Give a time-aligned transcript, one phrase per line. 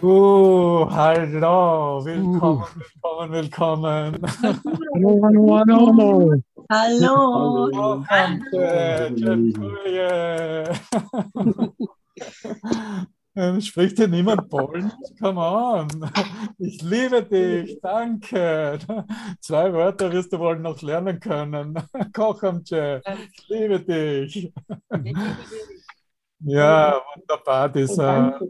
[0.00, 2.64] Uh, hallo, willkommen,
[3.32, 4.16] willkommen, willkommen.
[4.94, 6.38] Hallo, hallo, hallo.
[6.70, 8.04] Hallo.
[8.08, 8.34] hallo.
[13.34, 13.60] hallo.
[13.60, 14.92] Spricht hier niemand Polnisch?
[15.18, 15.88] Come on.
[16.58, 18.78] Ich liebe dich, danke.
[19.40, 21.74] Zwei Wörter wirst du wohl noch lernen können.
[22.12, 23.00] Kochamce,
[23.32, 24.52] ich liebe dich.
[26.40, 28.40] Ja, wunderbar, dieser,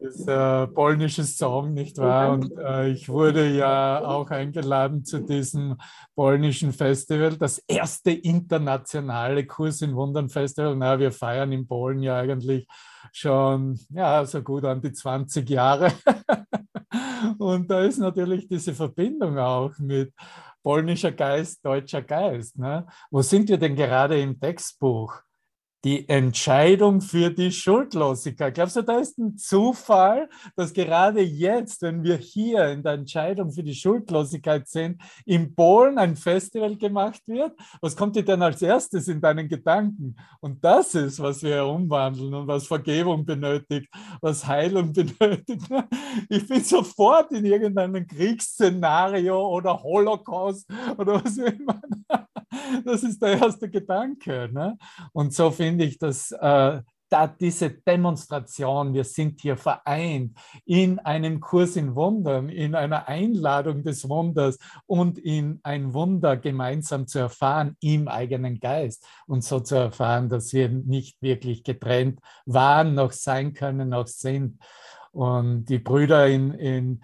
[0.00, 2.32] dieser polnische Song, nicht wahr?
[2.32, 5.76] Und äh, ich wurde ja auch eingeladen zu diesem
[6.14, 10.76] polnischen Festival, das erste internationale Kurs in Wundern Festival.
[10.76, 12.68] Na, wir feiern in Polen ja eigentlich
[13.12, 15.92] schon, ja, so gut an die 20 Jahre.
[17.38, 20.12] Und da ist natürlich diese Verbindung auch mit
[20.62, 22.56] polnischer Geist, deutscher Geist.
[22.58, 22.86] Ne?
[23.10, 25.22] Wo sind wir denn gerade im Textbuch?
[25.84, 28.54] Die Entscheidung für die Schuldlosigkeit.
[28.54, 33.52] Glaubst du, da ist ein Zufall, dass gerade jetzt, wenn wir hier in der Entscheidung
[33.52, 37.52] für die Schuldlosigkeit sind, in Polen ein Festival gemacht wird?
[37.80, 40.16] Was kommt dir denn als erstes in deinen Gedanken?
[40.40, 43.88] Und das ist, was wir umwandeln und was Vergebung benötigt,
[44.20, 45.68] was Heilung benötigt.
[46.28, 51.80] Ich bin sofort in irgendeinem Kriegsszenario oder Holocaust oder was immer.
[52.84, 54.48] Das ist der erste Gedanke.
[54.52, 54.78] Ne?
[55.12, 61.40] Und so finde ich, dass äh, da diese Demonstration, wir sind hier vereint in einem
[61.40, 67.76] Kurs in Wundern, in einer Einladung des Wunders und in ein Wunder gemeinsam zu erfahren
[67.80, 73.54] im eigenen Geist und so zu erfahren, dass wir nicht wirklich getrennt waren, noch sein
[73.54, 74.58] können, noch sind.
[75.10, 77.02] Und die Brüder in, in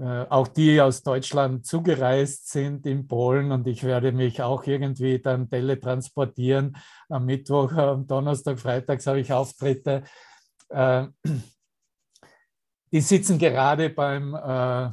[0.00, 5.50] auch die aus Deutschland zugereist sind in Polen und ich werde mich auch irgendwie dann
[5.50, 6.76] teletransportieren.
[7.10, 10.04] Am Mittwoch, am Donnerstag, Freitags habe ich Auftritte.
[10.70, 11.08] Äh,
[12.92, 14.90] die sitzen gerade beim, äh,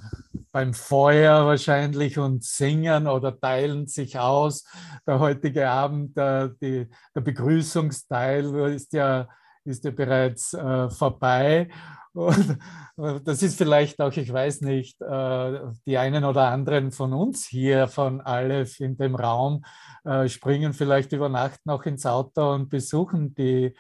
[0.52, 4.66] beim Feuer wahrscheinlich und singen oder teilen sich aus.
[5.06, 9.28] Der heutige Abend, der, die, der Begrüßungsteil ist ja,
[9.69, 11.69] ist ja bereits äh, vorbei.
[12.13, 12.57] Und
[12.97, 17.46] äh, das ist vielleicht auch, ich weiß nicht, äh, die einen oder anderen von uns
[17.46, 19.63] hier, von Aleph in dem Raum,
[20.03, 23.74] äh, springen vielleicht über Nacht noch ins Auto und besuchen die,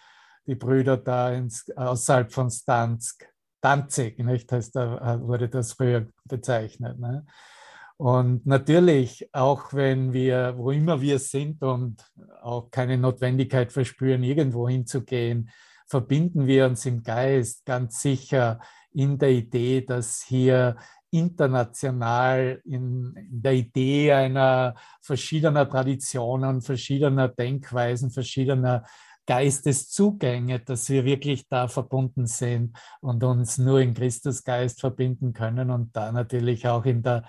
[0.45, 3.27] die Brüder da ins, außerhalb von Stansk.
[3.61, 4.49] Danzig, nicht?
[4.49, 6.97] Heißt, da wurde das früher bezeichnet.
[6.97, 7.25] Ne?
[7.97, 12.01] Und natürlich, auch wenn wir, wo immer wir sind und
[12.41, 15.49] auch keine Notwendigkeit verspüren, irgendwo hinzugehen,
[15.89, 18.59] verbinden wir uns im Geist ganz sicher
[18.93, 20.77] in der Idee, dass hier
[21.11, 28.85] international in, der Idee einer verschiedener Traditionen, verschiedener Denkweisen, verschiedener
[29.25, 35.95] Geisteszugänge, dass wir wirklich da verbunden sind und uns nur in Christusgeist verbinden können und
[35.95, 37.25] da natürlich auch in der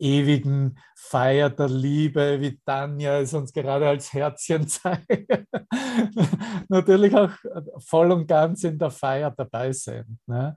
[0.00, 5.46] ewigen Feier der Liebe, wie Tanja es uns gerade als Herzchen zeigt,
[6.68, 7.30] natürlich auch
[7.78, 10.18] voll und ganz in der Feier dabei sind.
[10.26, 10.56] Ne?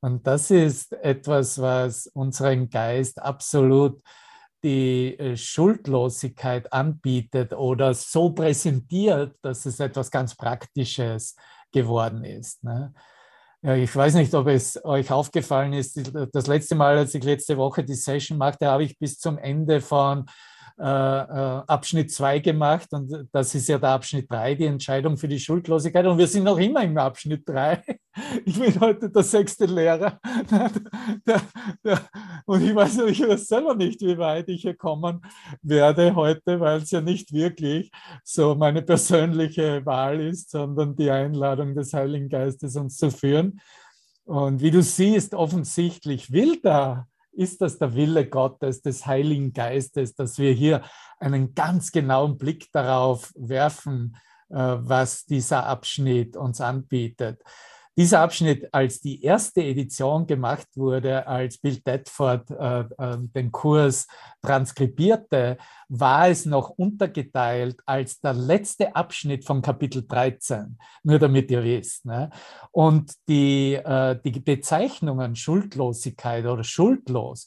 [0.00, 4.00] Und das ist etwas, was unseren Geist absolut
[4.62, 11.36] die äh, Schuldlosigkeit anbietet oder so präsentiert, dass es etwas ganz Praktisches
[11.70, 12.64] geworden ist.
[12.64, 12.94] Ne?
[13.66, 15.98] Ja, ich weiß nicht, ob es euch aufgefallen ist.
[16.34, 19.80] Das letzte Mal, als ich letzte Woche die Session machte, habe ich bis zum Ende
[19.80, 20.26] von
[20.76, 26.04] Abschnitt 2 gemacht und das ist ja der Abschnitt 3, die Entscheidung für die Schuldlosigkeit.
[26.06, 27.82] Und wir sind noch immer im Abschnitt 3.
[28.44, 30.20] Ich bin heute der sechste Lehrer.
[32.46, 35.20] Und ich weiß, ich weiß selber nicht, wie weit ich hier kommen
[35.62, 37.90] werde heute, weil es ja nicht wirklich
[38.22, 43.60] so meine persönliche Wahl ist, sondern die Einladung des Heiligen Geistes uns zu führen.
[44.26, 50.14] Und wie du siehst, offensichtlich will da ist das der Wille Gottes, des Heiligen Geistes,
[50.14, 50.82] dass wir hier
[51.18, 54.16] einen ganz genauen Blick darauf werfen,
[54.50, 57.42] äh, was dieser Abschnitt uns anbietet.
[57.96, 64.08] Dieser Abschnitt, als die erste Edition gemacht wurde, als Bill Tedford äh, äh, den Kurs
[64.42, 65.58] transkribierte,
[65.88, 72.04] war es noch untergeteilt als der letzte Abschnitt von Kapitel 13, nur damit ihr wisst.
[72.04, 72.30] Ne?
[72.72, 77.46] Und die, äh, die Bezeichnungen Schuldlosigkeit oder schuldlos,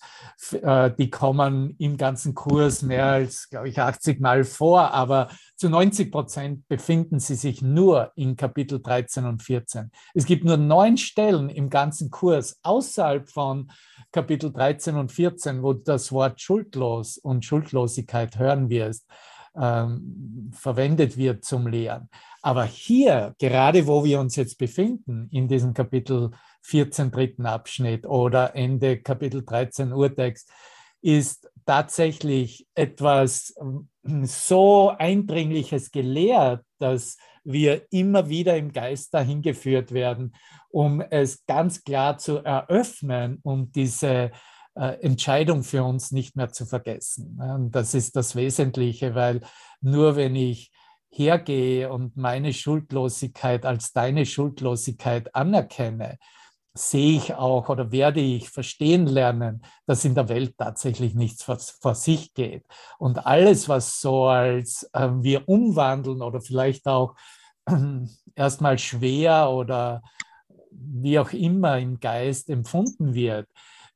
[0.53, 5.27] äh, die kommen im ganzen Kurs mehr als, glaube ich, 80 Mal vor, aber
[5.57, 9.91] zu 90 Prozent befinden sie sich nur in Kapitel 13 und 14.
[10.13, 13.71] Es gibt nur neun Stellen im ganzen Kurs außerhalb von
[14.11, 19.05] Kapitel 13 und 14, wo das Wort schuldlos und Schuldlosigkeit hören wirst.
[19.59, 22.09] ähm, verwendet wird zum Lehren.
[22.41, 26.31] Aber hier, gerade wo wir uns jetzt befinden, in diesem Kapitel
[26.61, 30.51] 14, dritten Abschnitt oder Ende Kapitel 13 Urtext,
[31.07, 33.87] ist tatsächlich etwas ähm,
[34.25, 37.15] so Eindringliches gelehrt, dass
[37.45, 40.35] wir immer wieder im Geist dahin geführt werden,
[40.69, 44.31] um es ganz klar zu eröffnen und diese
[44.75, 47.39] äh, Entscheidung für uns nicht mehr zu vergessen.
[47.41, 49.39] Und das ist das Wesentliche, weil
[49.79, 50.73] nur wenn ich
[51.09, 56.17] hergehe und meine Schuldlosigkeit als deine Schuldlosigkeit anerkenne,
[56.77, 61.57] sehe ich auch oder werde ich verstehen lernen, dass in der Welt tatsächlich nichts vor,
[61.59, 62.65] vor sich geht.
[62.97, 67.15] Und alles, was so als äh, wir umwandeln oder vielleicht auch
[67.67, 67.75] äh,
[68.35, 70.01] erstmal schwer oder
[70.71, 73.47] wie auch immer im Geist empfunden wird,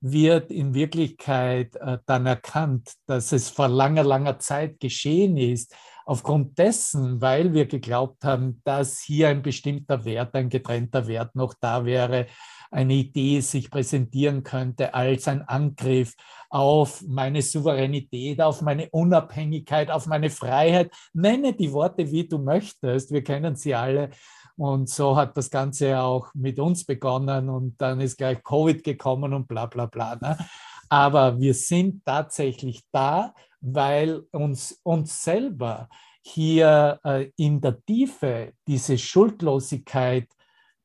[0.01, 5.75] wird in Wirklichkeit äh, dann erkannt, dass es vor langer, langer Zeit geschehen ist,
[6.05, 11.53] aufgrund dessen, weil wir geglaubt haben, dass hier ein bestimmter Wert, ein getrennter Wert noch
[11.59, 12.25] da wäre,
[12.71, 16.15] eine Idee sich präsentieren könnte als ein Angriff
[16.49, 20.91] auf meine Souveränität, auf meine Unabhängigkeit, auf meine Freiheit.
[21.13, 23.11] Nenne die Worte, wie du möchtest.
[23.11, 24.09] Wir kennen sie alle.
[24.57, 29.33] Und so hat das Ganze auch mit uns begonnen und dann ist gleich Covid gekommen
[29.33, 30.15] und bla bla bla.
[30.15, 30.37] Ne?
[30.89, 35.89] Aber wir sind tatsächlich da, weil uns, uns selber
[36.21, 40.27] hier äh, in der Tiefe diese Schuldlosigkeit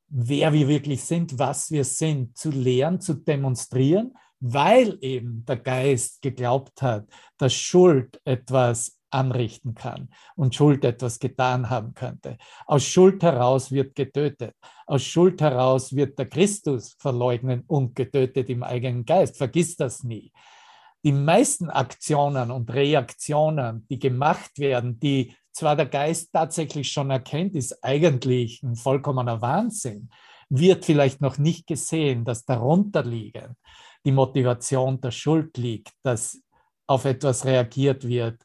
[0.09, 6.23] wer wir wirklich sind, was wir sind, zu lehren, zu demonstrieren, weil eben der Geist
[6.23, 7.07] geglaubt hat,
[7.39, 12.37] dass Schuld etwas anrichten kann und Schuld etwas getan haben könnte.
[12.67, 14.55] Aus Schuld heraus wird getötet.
[14.87, 19.39] Aus Schuld heraus wird der Christus verleugnen und getötet im eigenen Geist.
[19.39, 20.33] Vergiss das nie.
[21.05, 27.55] Die meisten Aktionen und Reaktionen, die gemacht werden, die zwar der Geist tatsächlich schon erkennt,
[27.55, 30.11] ist eigentlich ein vollkommener Wahnsinn,
[30.49, 33.57] wird vielleicht noch nicht gesehen, dass darunter liegen
[34.05, 36.41] die Motivation der Schuld liegt, dass
[36.87, 38.41] auf etwas reagiert wird,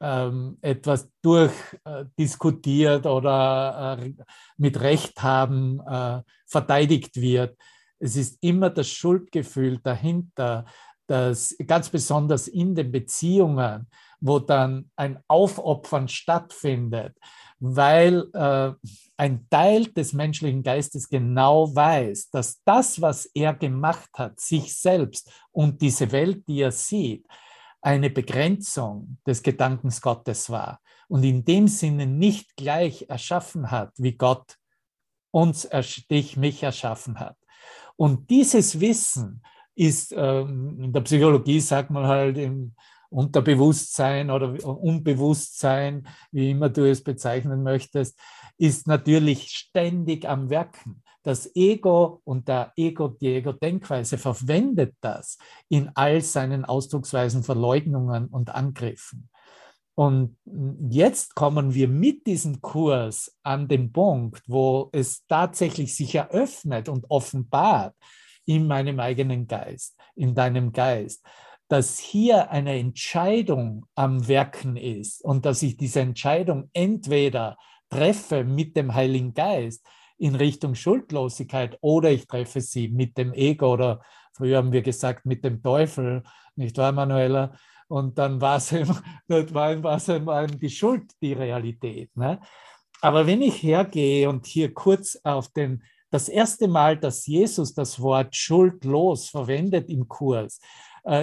[0.00, 4.12] ähm, etwas durchdiskutiert äh, oder äh,
[4.56, 7.56] mit Recht haben äh, verteidigt wird.
[8.00, 10.64] Es ist immer das Schuldgefühl dahinter,
[11.06, 13.88] dass ganz besonders in den Beziehungen
[14.20, 17.16] wo dann ein Aufopfern stattfindet,
[17.60, 18.72] weil äh,
[19.16, 25.30] ein Teil des menschlichen Geistes genau weiß, dass das, was er gemacht hat, sich selbst
[25.50, 27.26] und diese Welt, die er sieht,
[27.80, 34.12] eine Begrenzung des Gedankens Gottes war und in dem Sinne nicht gleich erschaffen hat, wie
[34.12, 34.56] Gott
[35.30, 35.68] uns,
[36.10, 37.36] dich, mich erschaffen hat.
[37.96, 39.42] Und dieses Wissen
[39.74, 42.74] ist, ähm, in der Psychologie sagt man halt im
[43.10, 48.18] Unterbewusstsein oder Unbewusstsein, wie immer du es bezeichnen möchtest,
[48.58, 51.02] ist natürlich ständig am Werken.
[51.22, 55.38] Das Ego und der Ego, die Ego-Denkweise verwendet das
[55.68, 59.28] in all seinen Ausdrucksweisen, Verleugnungen und Angriffen.
[59.94, 60.36] Und
[60.90, 67.10] jetzt kommen wir mit diesem Kurs an den Punkt, wo es tatsächlich sich eröffnet und
[67.10, 67.96] offenbart
[68.44, 71.26] in meinem eigenen Geist, in deinem Geist,
[71.68, 77.58] dass hier eine Entscheidung am Werken ist und dass ich diese Entscheidung entweder
[77.90, 79.86] treffe mit dem Heiligen Geist
[80.16, 85.26] in Richtung Schuldlosigkeit oder ich treffe sie mit dem Ego oder früher haben wir gesagt
[85.26, 86.22] mit dem Teufel,
[86.56, 87.52] nicht wahr, Manuela?
[87.86, 88.94] Und dann war es eben,
[89.28, 92.14] eben die Schuld, die Realität.
[92.16, 92.40] Ne?
[93.00, 98.00] Aber wenn ich hergehe und hier kurz auf den, das erste Mal, dass Jesus das
[98.00, 100.60] Wort schuldlos verwendet im Kurs,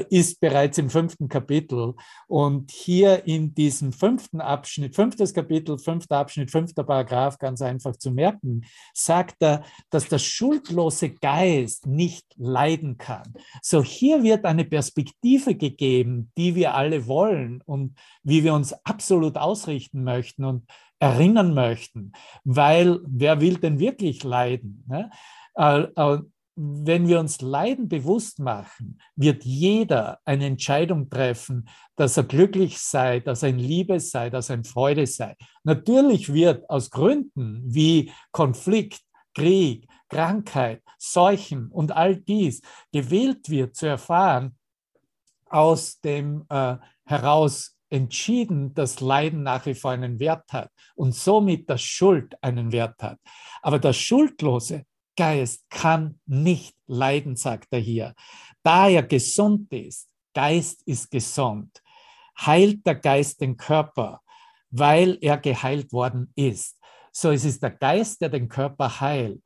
[0.10, 1.94] ist bereits im fünften Kapitel.
[2.28, 8.12] Und hier in diesem fünften Abschnitt, fünftes Kapitel, fünfter Abschnitt, fünfter Paragraph, ganz einfach zu
[8.12, 13.34] merken, sagt er, dass der schuldlose Geist nicht leiden kann.
[13.62, 19.38] So hier wird eine Perspektive gegeben, die wir alle wollen und wie wir uns absolut
[19.38, 20.66] ausrichten möchten und
[21.00, 22.14] erinnern möchten,
[22.44, 24.86] weil wer will denn wirklich leiden?
[24.88, 25.12] Ne?
[26.58, 33.20] Wenn wir uns Leiden bewusst machen, wird jeder eine Entscheidung treffen, dass er glücklich sei,
[33.20, 35.36] dass er in Liebe sei, dass er in Freude sei.
[35.64, 39.02] Natürlich wird aus Gründen wie Konflikt,
[39.34, 44.58] Krieg, Krankheit, Seuchen und all dies gewählt wird zu erfahren,
[45.46, 51.70] aus dem äh, heraus entschieden, dass Leiden nach wie vor einen Wert hat und somit
[51.70, 53.20] das Schuld einen Wert hat.
[53.62, 54.86] Aber das Schuldlose
[55.16, 58.16] Geist kann nicht leiden, sagt er hier.
[58.64, 61.82] Da er gesund ist, Geist ist gesund,
[62.40, 64.22] heilt der Geist den Körper,
[64.70, 66.78] weil er geheilt worden ist.
[67.12, 69.42] So es ist der Geist, der den Körper heilt.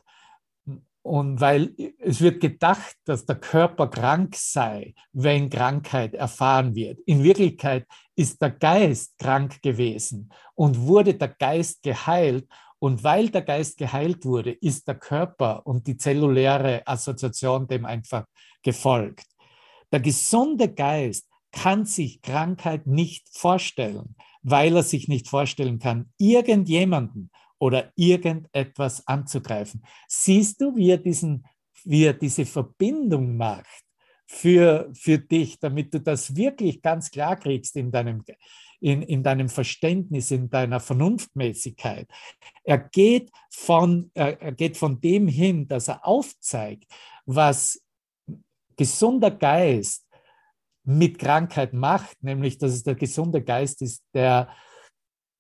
[1.02, 7.00] Und weil es wird gedacht, dass der Körper krank sei, wenn Krankheit erfahren wird.
[7.06, 12.48] In Wirklichkeit ist der Geist krank gewesen und wurde der Geist geheilt.
[12.80, 18.26] Und weil der Geist geheilt wurde, ist der Körper und die zelluläre Assoziation dem einfach
[18.64, 19.26] gefolgt.
[19.92, 27.32] Der gesunde Geist kann sich Krankheit nicht vorstellen, weil er sich nicht vorstellen kann, irgendjemanden
[27.58, 29.84] oder irgendetwas anzugreifen.
[30.08, 31.46] Siehst du, wie er, diesen,
[31.84, 33.84] wie er diese Verbindung macht
[34.26, 38.24] für, für dich, damit du das wirklich ganz klar kriegst in deinem,
[38.80, 42.08] in, in deinem Verständnis, in deiner Vernunftmäßigkeit.
[42.64, 46.86] Er geht, von, er geht von dem hin, dass er aufzeigt,
[47.26, 47.82] was
[48.78, 50.08] gesunder Geist
[50.84, 54.50] mit Krankheit macht, nämlich dass es der gesunde Geist ist, der,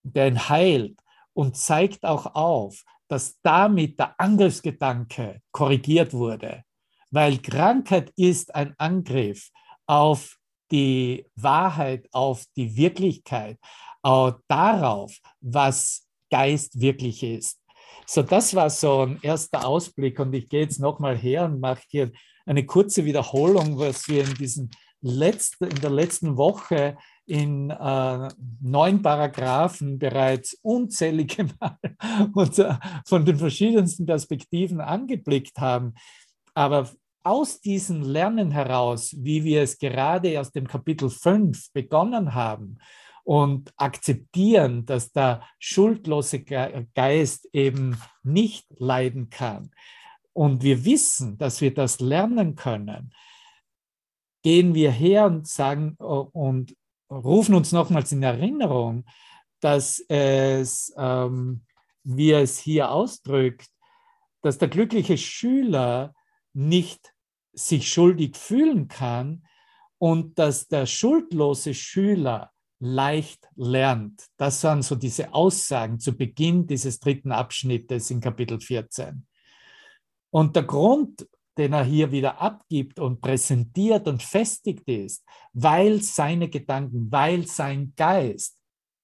[0.03, 0.99] der ihn heilt,
[1.33, 6.63] und zeigt auch auf, dass damit der Angriffsgedanke korrigiert wurde,
[7.11, 9.49] weil Krankheit ist ein Angriff
[9.87, 10.38] auf
[10.71, 13.57] die Wahrheit, auf die Wirklichkeit,
[14.01, 17.59] auch darauf, was Geist wirklich ist.
[18.05, 21.83] So, das war so ein erster Ausblick und ich gehe jetzt nochmal her und mache
[21.87, 22.11] hier
[22.45, 24.71] eine kurze Wiederholung, was wir in, diesen
[25.01, 28.27] letzten, in der letzten Woche in äh,
[28.59, 31.77] neun Paragraphen bereits unzählige Mal
[32.33, 32.73] und äh,
[33.05, 35.93] von den verschiedensten Perspektiven angeblickt haben.
[36.55, 36.89] Aber
[37.23, 42.77] aus diesem Lernen heraus, wie wir es gerade aus dem Kapitel 5 begonnen haben
[43.23, 49.71] und akzeptieren, dass der schuldlose Geist eben nicht leiden kann
[50.39, 53.13] und wir wissen, dass wir das lernen können,
[54.41, 56.77] gehen wir her und sagen und
[57.11, 59.03] rufen uns nochmals in Erinnerung,
[59.59, 61.65] dass es, ähm,
[62.03, 63.67] wie es hier ausdrückt,
[64.41, 66.13] dass der glückliche Schüler
[66.53, 67.13] nicht
[67.53, 69.45] sich schuldig fühlen kann
[69.97, 74.25] und dass der schuldlose Schüler leicht lernt.
[74.37, 79.25] Das waren so diese Aussagen zu Beginn dieses dritten Abschnittes in Kapitel 14.
[80.31, 81.27] Und der Grund,
[81.57, 87.93] den er hier wieder abgibt und präsentiert und festigt ist, weil seine Gedanken, weil sein
[87.97, 88.57] Geist,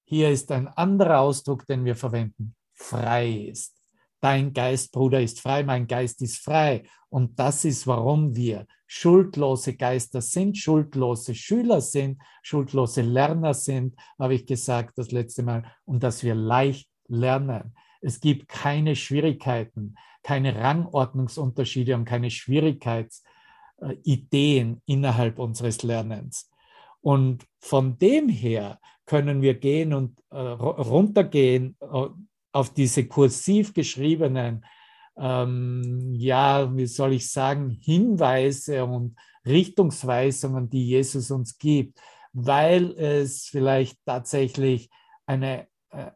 [0.08, 3.75] hier ist ein anderer Ausdruck, den wir verwenden, frei ist.
[4.26, 6.82] Dein Geist, Bruder, ist frei, mein Geist ist frei.
[7.08, 14.34] Und das ist, warum wir schuldlose Geister sind, schuldlose Schüler sind, schuldlose Lerner sind, habe
[14.34, 17.76] ich gesagt das letzte Mal, und dass wir leicht lernen.
[18.00, 26.50] Es gibt keine Schwierigkeiten keine Rangordnungsunterschiede und keine Schwierigkeitsideen innerhalb unseres Lernens.
[27.00, 32.06] Und von dem her können wir gehen und äh, runtergehen äh,
[32.56, 34.64] auf diese kursiv geschriebenen,
[35.18, 42.00] ähm, ja, wie soll ich sagen, Hinweise und Richtungsweisungen, die Jesus uns gibt,
[42.32, 44.88] weil es vielleicht tatsächlich
[45.26, 46.10] eine, äh,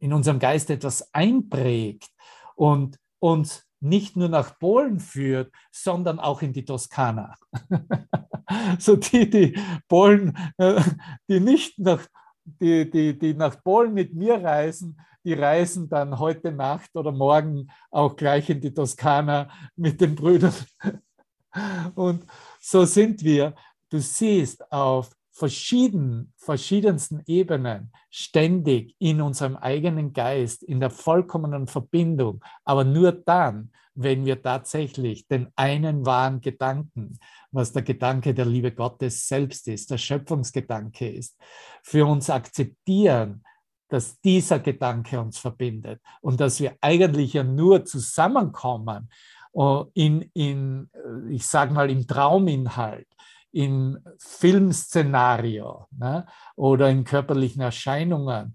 [0.00, 2.10] in unserem Geist etwas einprägt
[2.56, 7.36] und uns nicht nur nach Polen führt, sondern auch in die Toskana.
[8.80, 10.82] so die, die Polen, äh,
[11.28, 12.04] die nicht nach,
[12.44, 17.68] die, die, die nach Polen mit mir reisen, die reisen dann heute Nacht oder morgen
[17.90, 20.54] auch gleich in die Toskana mit den Brüdern.
[21.94, 22.26] Und
[22.60, 23.54] so sind wir.
[23.90, 32.44] Du siehst auf verschieden, verschiedensten Ebenen ständig in unserem eigenen Geist, in der vollkommenen Verbindung,
[32.64, 37.18] aber nur dann, wenn wir tatsächlich den einen wahren Gedanken,
[37.50, 41.38] was der Gedanke der Liebe Gottes selbst ist, der Schöpfungsgedanke ist,
[41.82, 43.42] für uns akzeptieren,
[43.92, 49.10] dass dieser Gedanke uns verbindet und dass wir eigentlich ja nur zusammenkommen
[49.54, 53.06] äh, in, in äh, ich sage mal, im Trauminhalt,
[53.52, 56.24] im Filmszenario ne,
[56.56, 58.54] oder in körperlichen Erscheinungen,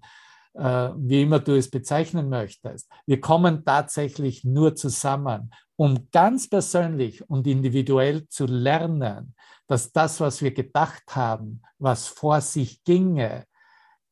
[0.54, 2.90] äh, wie immer du es bezeichnen möchtest.
[3.06, 9.36] Wir kommen tatsächlich nur zusammen, um ganz persönlich und individuell zu lernen,
[9.68, 13.44] dass das, was wir gedacht haben, was vor sich ginge,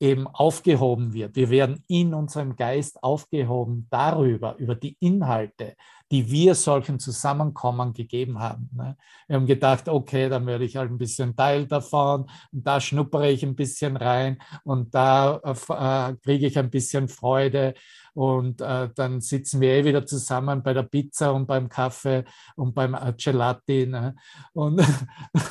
[0.00, 1.36] eben aufgehoben wird.
[1.36, 5.74] Wir werden in unserem Geist aufgehoben darüber, über die Inhalte,
[6.10, 8.70] die wir solchen Zusammenkommen gegeben haben.
[8.72, 8.96] Ne?
[9.26, 13.30] Wir haben gedacht, okay, dann werde ich halt ein bisschen Teil davon und da schnuppere
[13.30, 17.74] ich ein bisschen rein und da äh, äh kriege ich ein bisschen Freude
[18.16, 22.24] und äh, dann sitzen wir eh wieder zusammen bei der Pizza und beim Kaffee
[22.56, 23.86] und beim äh, Gelati.
[23.86, 24.14] Ne?
[24.54, 24.80] Und,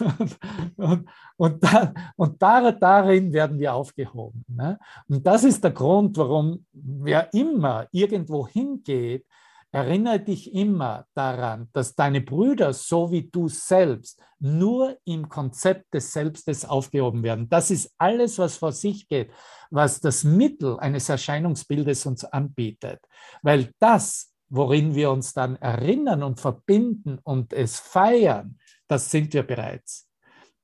[0.77, 1.07] und,
[1.37, 4.43] und, da, und da, darin werden wir aufgehoben.
[4.47, 4.79] Ne?
[5.07, 9.27] Und das ist der Grund, warum wer immer irgendwo hingeht,
[9.75, 16.13] Erinnere dich immer daran, dass deine Brüder so wie du selbst nur im Konzept des
[16.13, 17.49] Selbstes aufgehoben werden.
[17.49, 19.33] Das ist alles, was vor sich geht,
[19.71, 23.01] was das Mittel eines Erscheinungsbildes uns anbietet.
[23.41, 29.43] Weil das, worin wir uns dann erinnern und verbinden und es feiern, das sind wir
[29.43, 30.09] bereits.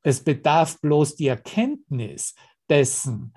[0.04, 2.34] Es bedarf bloß die Erkenntnis
[2.70, 3.34] dessen,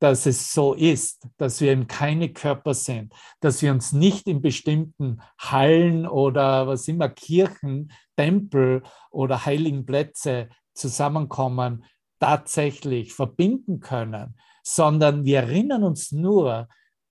[0.00, 4.40] dass es so ist, dass wir eben keine Körper sind, dass wir uns nicht in
[4.40, 11.84] bestimmten Hallen oder was immer Kirchen, Tempel oder heiligen Plätze zusammenkommen,
[12.20, 16.68] tatsächlich verbinden können, sondern wir erinnern uns nur,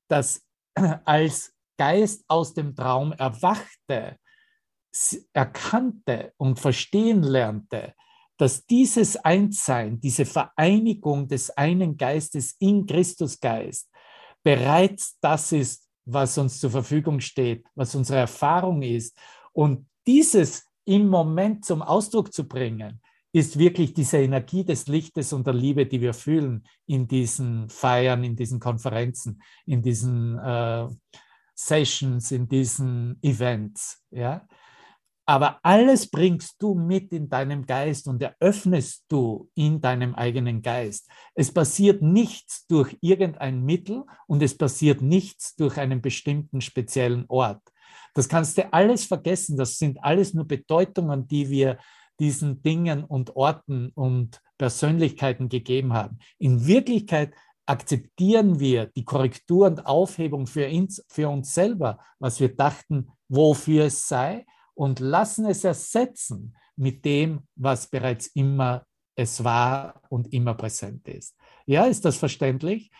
[0.08, 0.46] dass
[1.06, 4.17] als Geist aus dem Traum erwachte,
[5.34, 7.94] erkannte und verstehen lernte,
[8.38, 13.89] dass dieses Einssein, diese Vereinigung des einen Geistes in Christusgeist
[14.44, 19.17] bereits das ist, was uns zur Verfügung steht, was unsere Erfahrung ist.
[19.51, 23.01] Und dieses im Moment zum Ausdruck zu bringen,
[23.34, 28.24] ist wirklich diese Energie des Lichtes und der Liebe, die wir fühlen in diesen Feiern,
[28.24, 30.88] in diesen Konferenzen, in diesen äh,
[31.53, 34.03] Sessions, in diesen Events.
[34.12, 34.48] Ja?
[35.29, 41.10] Aber alles bringst du mit in deinem Geist und eröffnest du in deinem eigenen Geist.
[41.36, 47.62] Es passiert nichts durch irgendein Mittel und es passiert nichts durch einen bestimmten speziellen Ort.
[48.13, 49.57] Das kannst du alles vergessen.
[49.57, 51.77] Das sind alles nur Bedeutungen, die wir
[52.22, 56.19] diesen Dingen und Orten und Persönlichkeiten gegeben haben.
[56.39, 57.34] In Wirklichkeit
[57.65, 63.88] akzeptieren wir die Korrektur und Aufhebung für uns, für uns selber, was wir dachten, wofür
[63.88, 64.46] es sei
[64.77, 71.36] und lassen es ersetzen mit dem, was bereits immer es war und immer präsent ist.
[71.65, 72.91] Ja, ist das verständlich?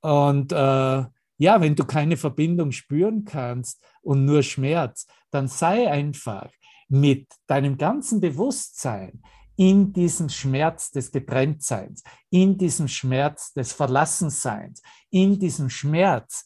[0.00, 1.04] Und äh,
[1.36, 6.50] ja, wenn du keine Verbindung spüren kannst und nur Schmerz, dann sei einfach
[6.88, 9.22] mit deinem ganzen Bewusstsein
[9.56, 16.44] in diesem Schmerz des Getrenntseins, in diesem Schmerz des Verlassenseins, in diesem Schmerz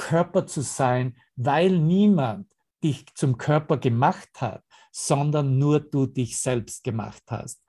[0.00, 2.50] Körper zu sein, weil niemand
[2.82, 7.62] dich zum Körper gemacht hat, sondern nur du dich selbst gemacht hast.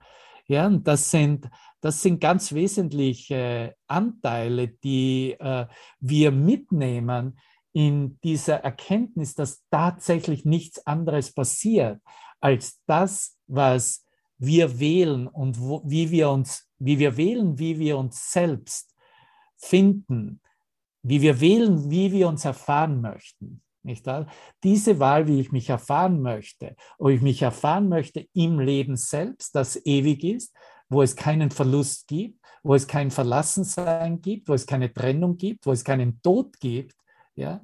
[0.48, 1.48] Ja, und das sind,
[1.80, 5.66] das sind ganz wesentliche Anteile, die äh,
[6.00, 7.38] wir mitnehmen
[7.72, 12.00] in dieser Erkenntnis, dass tatsächlich nichts anderes passiert
[12.40, 14.06] als das, was
[14.38, 18.94] wir wählen und wo, wie wir uns, wie wir wählen, wie wir uns selbst
[19.56, 20.40] finden,
[21.02, 23.62] wie wir wählen, wie wir uns erfahren möchten.
[23.82, 24.26] Nicht wahr?
[24.62, 29.54] Diese Wahl, wie ich mich erfahren möchte, ob ich mich erfahren möchte im Leben selbst,
[29.54, 30.54] das ewig ist,
[30.88, 35.66] wo es keinen Verlust gibt, wo es kein Verlassensein gibt, wo es keine Trennung gibt,
[35.66, 36.94] wo es keinen Tod gibt,
[37.34, 37.60] ja,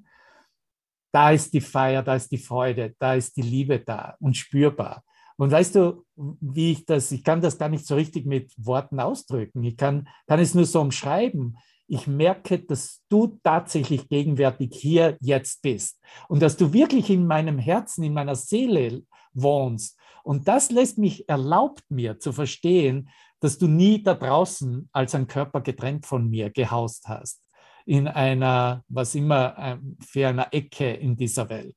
[1.12, 5.04] da ist die Feier, da ist die Freude, da ist die Liebe da und spürbar.
[5.36, 8.98] Und weißt du, wie ich das, ich kann das gar nicht so richtig mit Worten
[8.98, 9.62] ausdrücken.
[9.62, 11.56] Ich kann, kann es nur so umschreiben
[11.88, 15.98] ich merke, dass du tatsächlich gegenwärtig hier jetzt bist
[16.28, 19.98] und dass du wirklich in meinem Herzen, in meiner Seele wohnst.
[20.22, 23.08] Und das lässt mich, erlaubt mir zu verstehen,
[23.40, 27.42] dass du nie da draußen als ein Körper getrennt von mir gehaust hast,
[27.86, 31.76] in einer, was immer, ähm, für einer Ecke in dieser Welt.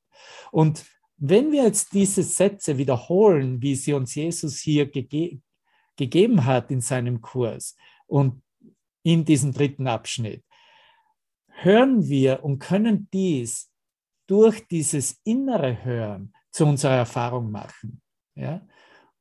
[0.52, 0.86] Und
[1.17, 5.39] wenn wir jetzt diese Sätze wiederholen, wie sie uns Jesus hier gege
[5.97, 7.76] gegeben hat in seinem Kurs
[8.08, 8.41] und
[9.03, 10.43] in diesem dritten Abschnitt,
[11.47, 13.71] hören wir und können dies
[14.27, 18.01] durch dieses innere Hören zu unserer Erfahrung machen.
[18.35, 18.65] Ja?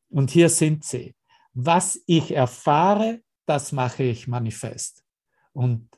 [0.09, 1.15] Und hier sind sie.
[1.53, 5.03] Was ich erfahre, das mache ich manifest.
[5.53, 5.89] Und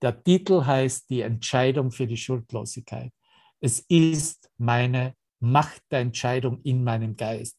[0.00, 3.12] der Titel heißt Die Entscheidung für die Schuldlosigkeit.
[3.60, 7.58] Es ist meine Macht der Entscheidung in meinem Geist,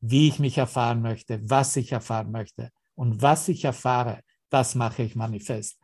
[0.00, 2.70] wie ich mich erfahren möchte, was ich erfahren möchte.
[2.94, 5.80] Und was ich erfahre, das mache ich manifest.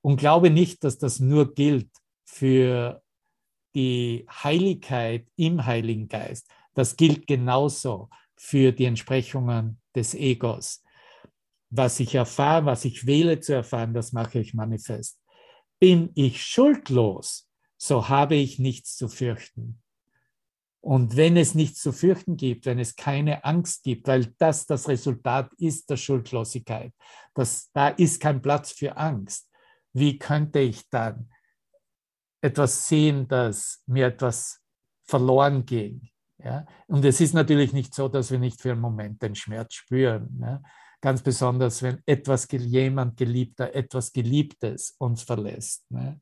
[0.00, 1.90] Und glaube nicht, dass das nur gilt
[2.24, 3.02] für
[3.74, 6.48] die Heiligkeit im Heiligen Geist.
[6.74, 10.82] Das gilt genauso für die Entsprechungen des Egos.
[11.70, 15.18] Was ich erfahre, was ich wähle zu erfahren, das mache ich manifest.
[15.78, 19.81] Bin ich schuldlos, so habe ich nichts zu fürchten.
[20.82, 24.88] Und wenn es nichts zu fürchten gibt, wenn es keine Angst gibt, weil das das
[24.88, 26.92] Resultat ist der Schuldlosigkeit,
[27.34, 29.48] das, da ist kein Platz für Angst,
[29.92, 31.30] wie könnte ich dann
[32.42, 34.60] etwas sehen, dass mir etwas
[35.04, 36.10] verloren ging.
[36.38, 36.66] Ja?
[36.88, 40.36] Und es ist natürlich nicht so, dass wir nicht für einen Moment den Schmerz spüren.
[40.36, 40.62] Ne?
[41.00, 45.88] Ganz besonders, wenn etwas, jemand Geliebter, etwas Geliebtes uns verlässt.
[45.90, 46.20] Ne?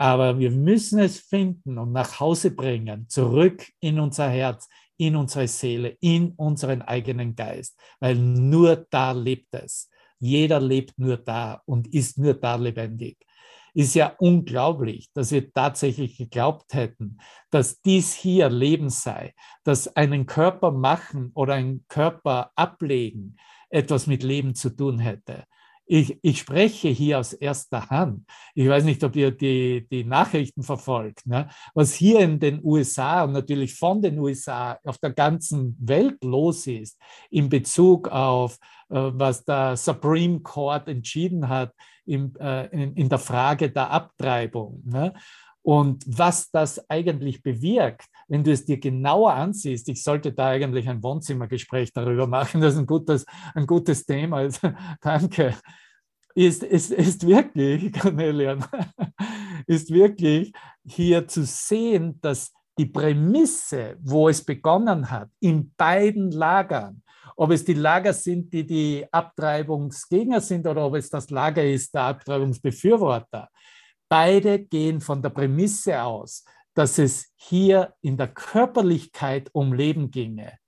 [0.00, 5.46] Aber wir müssen es finden und nach Hause bringen, zurück in unser Herz, in unsere
[5.46, 9.90] Seele, in unseren eigenen Geist, weil nur da lebt es.
[10.18, 13.18] Jeder lebt nur da und ist nur da lebendig
[13.72, 17.18] ist ja unglaublich, dass wir tatsächlich geglaubt hätten,
[17.50, 19.32] dass dies hier Leben sei,
[19.62, 23.36] dass einen Körper machen oder einen Körper ablegen
[23.68, 25.44] etwas mit Leben zu tun hätte.
[25.92, 28.24] Ich, ich spreche hier aus erster Hand.
[28.54, 31.26] Ich weiß nicht, ob ihr die, die Nachrichten verfolgt.
[31.26, 31.48] Ne?
[31.74, 36.68] Was hier in den USA und natürlich von den USA auf der ganzen Welt los
[36.68, 36.96] ist
[37.28, 38.56] in Bezug auf,
[38.88, 41.72] äh, was der Supreme Court entschieden hat
[42.06, 44.84] in, äh, in, in der Frage der Abtreibung.
[44.84, 45.12] Ne?
[45.62, 50.88] Und was das eigentlich bewirkt, wenn du es dir genauer ansiehst, ich sollte da eigentlich
[50.88, 54.38] ein Wohnzimmergespräch darüber machen, das ist ein gutes, ein gutes Thema.
[54.38, 55.56] Also, danke.
[56.36, 58.64] Ist, ist, ist wirklich, Cornelian,
[59.66, 60.52] ist wirklich
[60.86, 67.02] hier zu sehen, dass die Prämisse, wo es begonnen hat, in beiden Lagern,
[67.36, 71.92] ob es die Lager sind, die die Abtreibungsgegner sind oder ob es das Lager ist
[71.92, 73.48] der Abtreibungsbefürworter,
[74.08, 80.58] beide gehen von der Prämisse aus, dass es hier in der Körperlichkeit um Leben ginge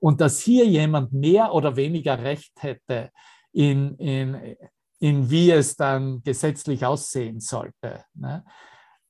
[0.00, 3.10] und dass hier jemand mehr oder weniger Recht hätte
[3.52, 4.56] in, in,
[5.00, 8.04] in wie es dann gesetzlich aussehen sollte.
[8.14, 8.44] Ne?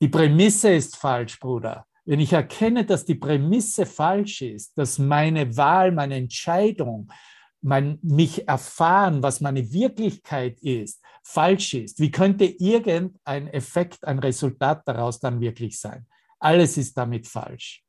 [0.01, 1.87] Die Prämisse ist falsch, Bruder.
[2.05, 7.13] Wenn ich erkenne, dass die Prämisse falsch ist, dass meine Wahl, meine Entscheidung,
[7.61, 14.83] mein, mich erfahren, was meine Wirklichkeit ist, falsch ist, wie könnte irgendein Effekt, ein Resultat
[14.89, 16.07] daraus dann wirklich sein?
[16.39, 17.85] Alles ist damit falsch.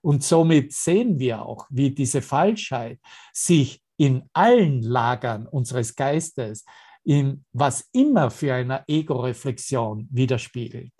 [0.00, 3.00] Und somit sehen wir auch, wie diese Falschheit
[3.32, 6.64] sich in allen Lagern unseres Geistes,
[7.02, 10.92] in was immer für eine Ego-Reflexion widerspiegelt.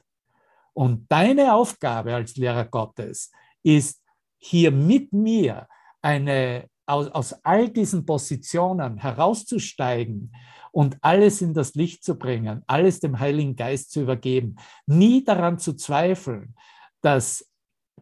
[0.75, 3.31] Und deine Aufgabe als Lehrer Gottes
[3.63, 4.03] ist,
[4.39, 5.69] hier mit mir
[6.03, 10.33] eine, aus, aus all diesen Positionen herauszusteigen
[10.73, 15.59] und alles in das Licht zu bringen, alles dem Heiligen Geist zu übergeben, nie daran
[15.59, 16.55] zu zweifeln,
[17.01, 17.47] dass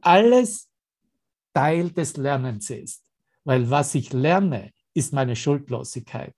[0.01, 0.69] alles
[1.55, 3.03] Teil des Lernens ist.
[3.45, 6.35] Weil was ich lerne, ist meine Schuldlosigkeit.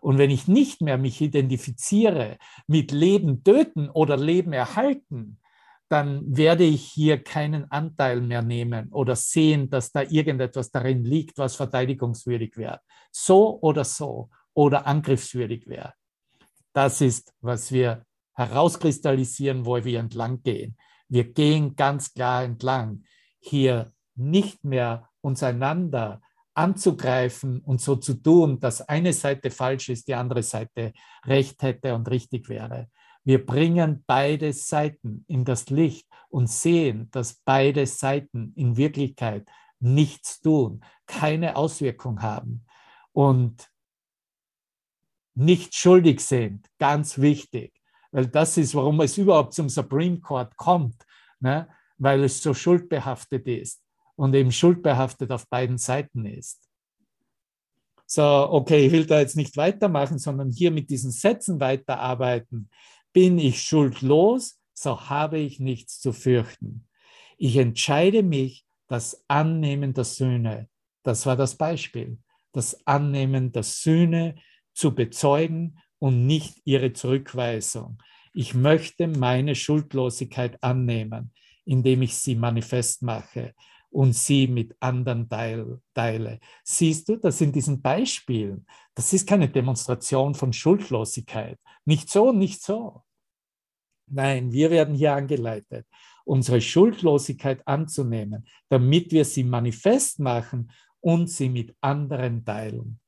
[0.00, 5.38] Und wenn ich nicht mehr mich identifiziere mit Leben töten oder Leben erhalten,
[5.88, 11.38] dann werde ich hier keinen Anteil mehr nehmen oder sehen, dass da irgendetwas darin liegt,
[11.38, 12.80] was verteidigungswürdig wäre.
[13.10, 15.94] So oder so oder angriffswürdig wäre.
[16.72, 20.76] Das ist, was wir herauskristallisieren, wo wir entlang gehen.
[21.08, 23.04] Wir gehen ganz klar entlang,
[23.40, 26.20] hier nicht mehr uns einander
[26.54, 30.92] anzugreifen und so zu tun, dass eine Seite falsch ist, die andere Seite
[31.24, 32.88] recht hätte und richtig wäre,
[33.28, 39.46] wir bringen beide Seiten in das Licht und sehen, dass beide Seiten in Wirklichkeit
[39.80, 42.64] nichts tun, keine Auswirkung haben
[43.12, 43.68] und
[45.38, 46.68] nicht schuldig sind.
[46.78, 47.72] Ganz wichtig,
[48.10, 51.06] weil das ist, warum es überhaupt zum Supreme Court kommt,
[51.40, 51.68] ne?
[51.96, 53.82] weil es so schuldbehaftet ist
[54.16, 56.68] und eben schuldbehaftet auf beiden Seiten ist.
[58.06, 62.70] So, okay, ich will da jetzt nicht weitermachen, sondern hier mit diesen Sätzen weiterarbeiten.
[63.12, 66.86] Bin ich schuldlos, so habe ich nichts zu fürchten.
[67.36, 70.68] Ich entscheide mich, das Annehmen der Sühne,
[71.02, 72.18] das war das Beispiel,
[72.52, 74.36] das Annehmen der Sühne
[74.78, 78.00] zu bezeugen und nicht ihre Zurückweisung.
[78.32, 81.32] Ich möchte meine Schuldlosigkeit annehmen,
[81.64, 83.54] indem ich sie manifest mache
[83.90, 86.38] und sie mit anderen teile.
[86.62, 91.58] Siehst du, das in diesen Beispielen, das ist keine Demonstration von Schuldlosigkeit.
[91.84, 93.02] Nicht so, nicht so.
[94.06, 95.88] Nein, wir werden hier angeleitet,
[96.24, 103.00] unsere Schuldlosigkeit anzunehmen, damit wir sie manifest machen und sie mit anderen teilen.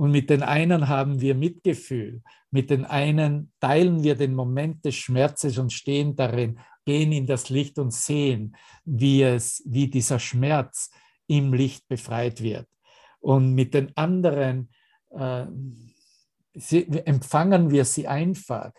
[0.00, 4.94] Und mit den einen haben wir Mitgefühl, mit den einen teilen wir den Moment des
[4.94, 10.90] Schmerzes und stehen darin, gehen in das Licht und sehen, wie, es, wie dieser Schmerz
[11.26, 12.66] im Licht befreit wird.
[13.18, 14.70] Und mit den anderen
[15.10, 15.44] äh,
[16.54, 18.72] sie, empfangen wir sie einfach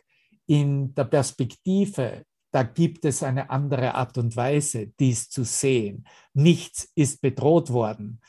[0.48, 6.08] in der Perspektive, da gibt es eine andere Art und Weise, dies zu sehen.
[6.34, 8.22] Nichts ist bedroht worden.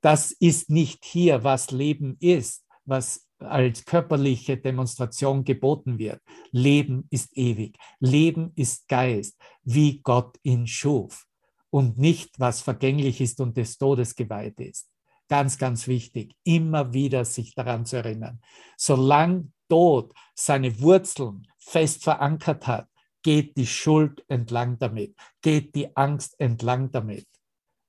[0.00, 6.20] Das ist nicht hier, was Leben ist, was als körperliche Demonstration geboten wird.
[6.50, 11.26] Leben ist ewig, Leben ist Geist, wie Gott ihn schuf
[11.70, 14.90] und nicht, was vergänglich ist und des Todes geweiht ist.
[15.28, 18.40] Ganz, ganz wichtig, immer wieder sich daran zu erinnern.
[18.76, 22.88] Solange Tod seine Wurzeln fest verankert hat,
[23.22, 27.26] geht die Schuld entlang damit, geht die Angst entlang damit.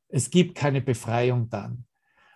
[0.08, 1.86] Es gibt keine Befreiung dann.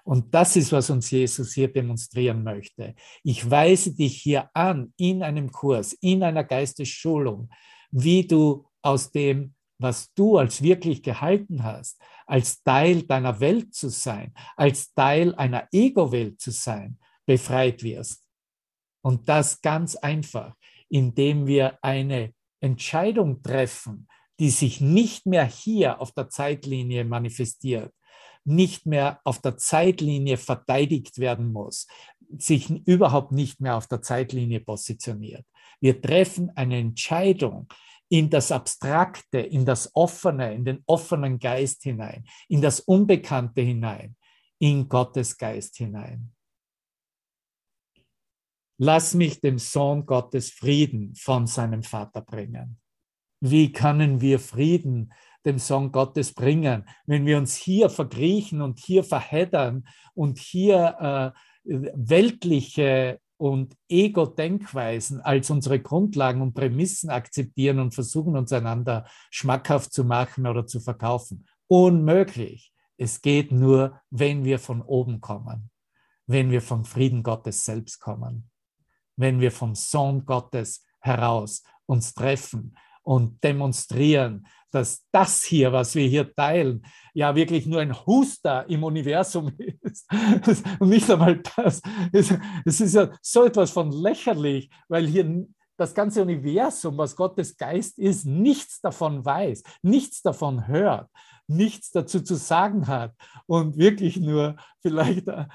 [0.05, 2.93] Und das ist, was uns Jesus hier demonstrieren möchte.
[3.23, 7.49] Ich weise dich hier an in einem Kurs, in einer Geistesschulung,
[7.89, 13.89] wie du aus dem, was du als wirklich gehalten hast, als Teil deiner Welt zu
[13.89, 18.23] sein, als Teil einer Ego-Welt zu sein, befreit wirst.
[19.01, 20.53] Und das ganz einfach,
[20.87, 24.07] indem wir eine Entscheidung treffen,
[24.39, 27.91] die sich nicht mehr hier auf der Zeitlinie manifestiert,
[28.45, 31.87] nicht mehr auf der Zeitlinie verteidigt werden muss,
[32.37, 35.45] sich überhaupt nicht mehr auf der Zeitlinie positioniert.
[35.81, 37.67] Wir treffen eine Entscheidung
[38.09, 44.15] in das Abstrakte, in das Offene, in den offenen Geist hinein, in das Unbekannte hinein,
[44.59, 46.31] in Gottes Geist hinein.
[48.77, 52.79] Lass mich dem Sohn Gottes Frieden von seinem Vater bringen.
[53.41, 55.13] Wie können wir Frieden
[55.45, 61.33] dem Sohn Gottes bringen, wenn wir uns hier verkriechen und hier verheddern und hier
[61.65, 69.91] äh, weltliche und Ego-Denkweisen als unsere Grundlagen und Prämissen akzeptieren und versuchen, uns einander schmackhaft
[69.93, 71.45] zu machen oder zu verkaufen.
[71.67, 72.71] Unmöglich.
[72.97, 75.69] Es geht nur, wenn wir von oben kommen,
[76.27, 78.49] wenn wir vom Frieden Gottes selbst kommen
[79.17, 82.75] wenn wir vom Sohn Gottes heraus uns treffen
[83.05, 88.83] und demonstrieren, dass das hier, was wir hier teilen, ja wirklich nur ein Huster im
[88.83, 90.11] Universum ist.
[90.79, 91.81] Und nicht einmal das.
[92.11, 97.99] Es ist ja so etwas von lächerlich, weil hier das ganze Universum, was Gottes Geist
[97.99, 101.09] ist, nichts davon weiß, nichts davon hört,
[101.47, 103.13] nichts dazu zu sagen hat
[103.45, 105.47] und wirklich nur vielleicht ein,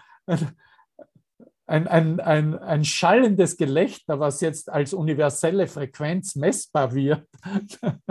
[1.71, 7.27] ein, ein, ein schallendes Gelächter, was jetzt als universelle Frequenz messbar wird.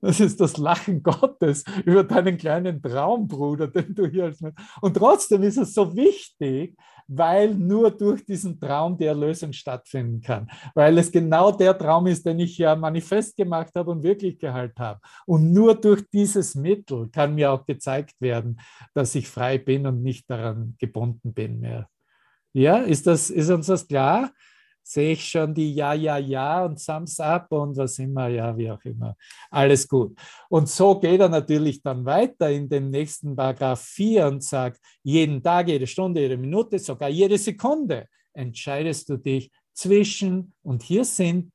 [0.00, 4.40] Das ist das Lachen Gottes über deinen kleinen Traumbruder, den du hier als
[4.80, 10.48] Und trotzdem ist es so wichtig, weil nur durch diesen Traum die Erlösung stattfinden kann.
[10.74, 14.80] Weil es genau der Traum ist, den ich ja manifest gemacht habe und wirklich gehalten
[14.80, 15.00] habe.
[15.26, 18.60] Und nur durch dieses Mittel kann mir auch gezeigt werden,
[18.94, 21.88] dass ich frei bin und nicht daran gebunden bin mehr.
[22.52, 24.32] Ja, ist, das, ist uns das klar?
[24.82, 28.70] Sehe ich schon die Ja, Ja, Ja und Thumbs Up und was immer, ja, wie
[28.70, 29.16] auch immer.
[29.50, 30.18] Alles gut.
[30.48, 35.42] Und so geht er natürlich dann weiter in den nächsten Paragraph 4 und sagt, jeden
[35.42, 41.52] Tag, jede Stunde, jede Minute, sogar jede Sekunde entscheidest du dich zwischen, und hier sind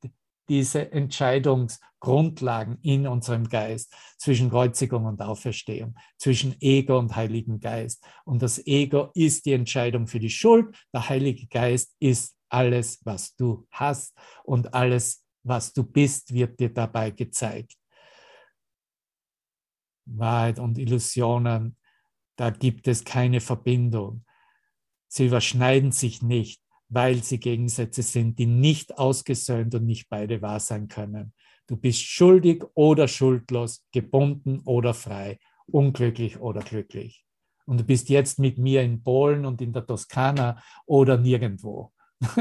[0.50, 8.06] diese Entscheidungsgrundlagen in unserem Geist zwischen Kreuzigung und Auferstehung, zwischen Ego und Heiligen Geist.
[8.26, 13.36] Und das Ego ist die Entscheidung für die Schuld, der Heilige Geist ist alles, was
[13.36, 17.74] du hast und alles, was du bist, wird dir dabei gezeigt.
[20.06, 21.78] Wahrheit und Illusionen,
[22.36, 24.26] da gibt es keine Verbindung.
[25.08, 26.63] Sie überschneiden sich nicht
[26.94, 31.34] weil sie Gegensätze sind, die nicht ausgesöhnt und nicht beide wahr sein können.
[31.68, 37.24] Du bist schuldig oder schuldlos, gebunden oder frei, unglücklich oder glücklich.
[37.66, 41.92] Und du bist jetzt mit mir in Polen und in der Toskana oder nirgendwo.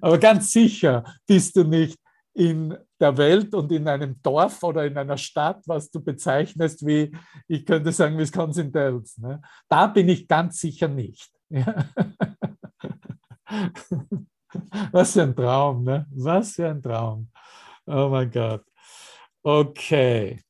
[0.00, 1.98] Aber ganz sicher bist du nicht
[2.32, 7.14] in der Welt und in einem Dorf oder in einer Stadt, was du bezeichnest wie,
[7.46, 9.18] ich könnte sagen, Wisconsin Dells.
[9.18, 9.40] Ne?
[9.68, 11.30] Da bin ich ganz sicher nicht.
[11.50, 11.84] Ja.
[14.92, 16.06] Was für ein Traum, ne?
[16.10, 17.30] Was für ein Traum.
[17.86, 18.64] Oh mein Gott.
[19.42, 20.40] Okay.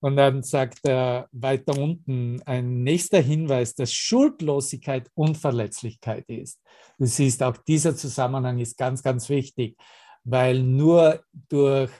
[0.00, 6.60] Und dann sagt er weiter unten ein nächster Hinweis, dass Schuldlosigkeit Unverletzlichkeit ist.
[6.98, 9.76] Du siehst, auch dieser Zusammenhang ist ganz, ganz wichtig,
[10.24, 11.92] weil nur durch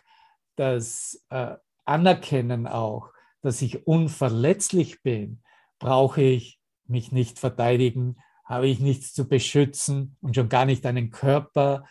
[0.56, 3.10] das äh, Anerkennen auch,
[3.40, 5.40] dass ich unverletzlich bin,
[5.78, 8.16] brauche ich mich nicht verteidigen,
[8.52, 11.84] habe ich nichts zu beschützen und schon gar nicht einen Körper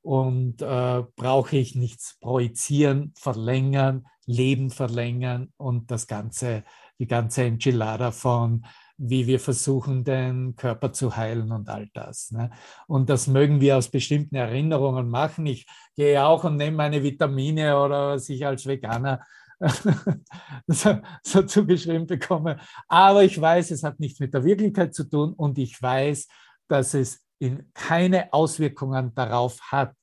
[0.00, 6.64] und äh, brauche ich nichts projizieren, verlängern, Leben verlängern und das ganze,
[6.98, 8.64] die ganze Enchilada von
[8.96, 12.30] wie wir versuchen, den Körper zu heilen und all das.
[12.30, 12.50] Ne?
[12.86, 15.46] Und das mögen wir aus bestimmten Erinnerungen machen.
[15.46, 19.26] Ich gehe auch und nehme meine Vitamine oder was ich als Veganer
[20.66, 22.58] so, so zugeschrieben bekomme.
[22.88, 26.28] Aber ich weiß, es hat nichts mit der Wirklichkeit zu tun und ich weiß,
[26.68, 29.94] dass es in keine Auswirkungen darauf hat,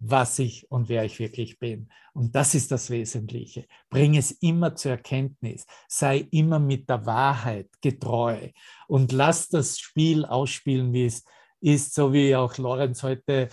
[0.00, 1.90] was ich und wer ich wirklich bin.
[2.14, 3.66] Und das ist das Wesentliche.
[3.90, 5.66] Bring es immer zur Erkenntnis.
[5.88, 8.48] Sei immer mit der Wahrheit getreu
[8.88, 11.24] und lass das Spiel ausspielen, wie es
[11.60, 13.48] ist, so wie auch Lorenz heute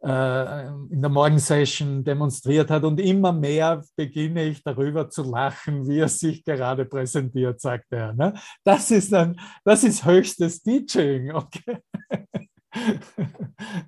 [0.00, 2.84] in der Morgensession demonstriert hat.
[2.84, 8.12] Und immer mehr beginne ich darüber zu lachen, wie er sich gerade präsentiert, sagt er.
[8.12, 8.34] Ne?
[8.62, 11.32] Das, ist dann, das ist höchstes Teaching.
[11.32, 11.78] Okay?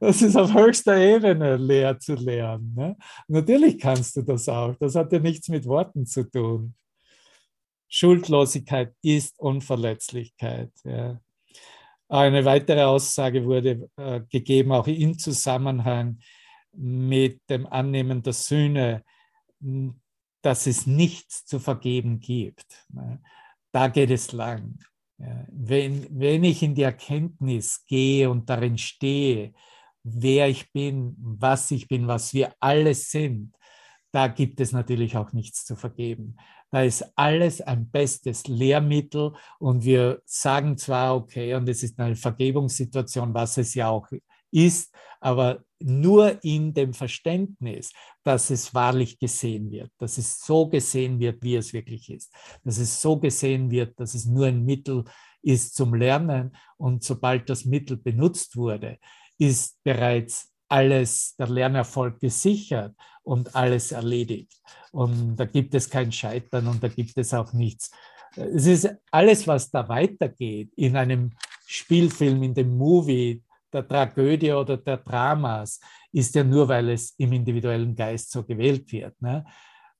[0.00, 2.74] Das ist auf höchster Ebene leer zu lernen.
[2.74, 2.96] Ne?
[3.28, 4.74] Natürlich kannst du das auch.
[4.80, 6.74] Das hat ja nichts mit Worten zu tun.
[7.88, 10.72] Schuldlosigkeit ist Unverletzlichkeit.
[10.84, 11.20] Ja.
[12.10, 16.18] Eine weitere Aussage wurde äh, gegeben, auch im Zusammenhang
[16.72, 19.04] mit dem Annehmen der Sühne,
[20.42, 22.84] dass es nichts zu vergeben gibt.
[22.88, 23.22] Ne?
[23.72, 24.78] Da geht es lang.
[25.18, 29.52] Wenn, wenn ich in die Erkenntnis gehe und darin stehe,
[30.02, 33.54] wer ich bin, was ich bin, was wir alle sind,
[34.12, 36.36] da gibt es natürlich auch nichts zu vergeben.
[36.70, 42.16] Da ist alles ein bestes Lehrmittel und wir sagen zwar, okay, und es ist eine
[42.16, 44.06] Vergebungssituation, was es ja auch
[44.52, 51.18] ist, aber nur in dem Verständnis, dass es wahrlich gesehen wird, dass es so gesehen
[51.18, 52.32] wird, wie es wirklich ist,
[52.64, 55.04] dass es so gesehen wird, dass es nur ein Mittel
[55.42, 58.98] ist zum Lernen und sobald das Mittel benutzt wurde,
[59.38, 64.60] ist bereits alles, der Lernerfolg gesichert und alles erledigt.
[64.92, 67.90] Und da gibt es kein Scheitern und da gibt es auch nichts.
[68.36, 71.30] Es ist alles, was da weitergeht in einem
[71.66, 75.80] Spielfilm, in dem Movie, der Tragödie oder der Dramas,
[76.12, 79.20] ist ja nur, weil es im individuellen Geist so gewählt wird.
[79.22, 79.44] Ne?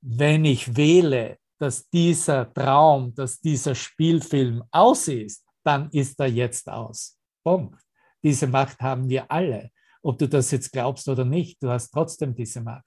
[0.01, 6.69] Wenn ich wähle, dass dieser Traum, dass dieser Spielfilm aus ist, dann ist er jetzt
[6.69, 7.19] aus.
[7.45, 7.81] Punkt.
[8.23, 9.71] Diese Macht haben wir alle
[10.03, 12.85] ob du das jetzt glaubst oder nicht, du hast trotzdem diese Macht.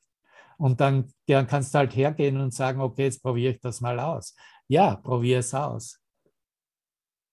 [0.63, 3.99] Und dann, dann kannst du halt hergehen und sagen, okay, jetzt probiere ich das mal
[3.99, 4.34] aus.
[4.69, 5.99] Ja, probiere es aus.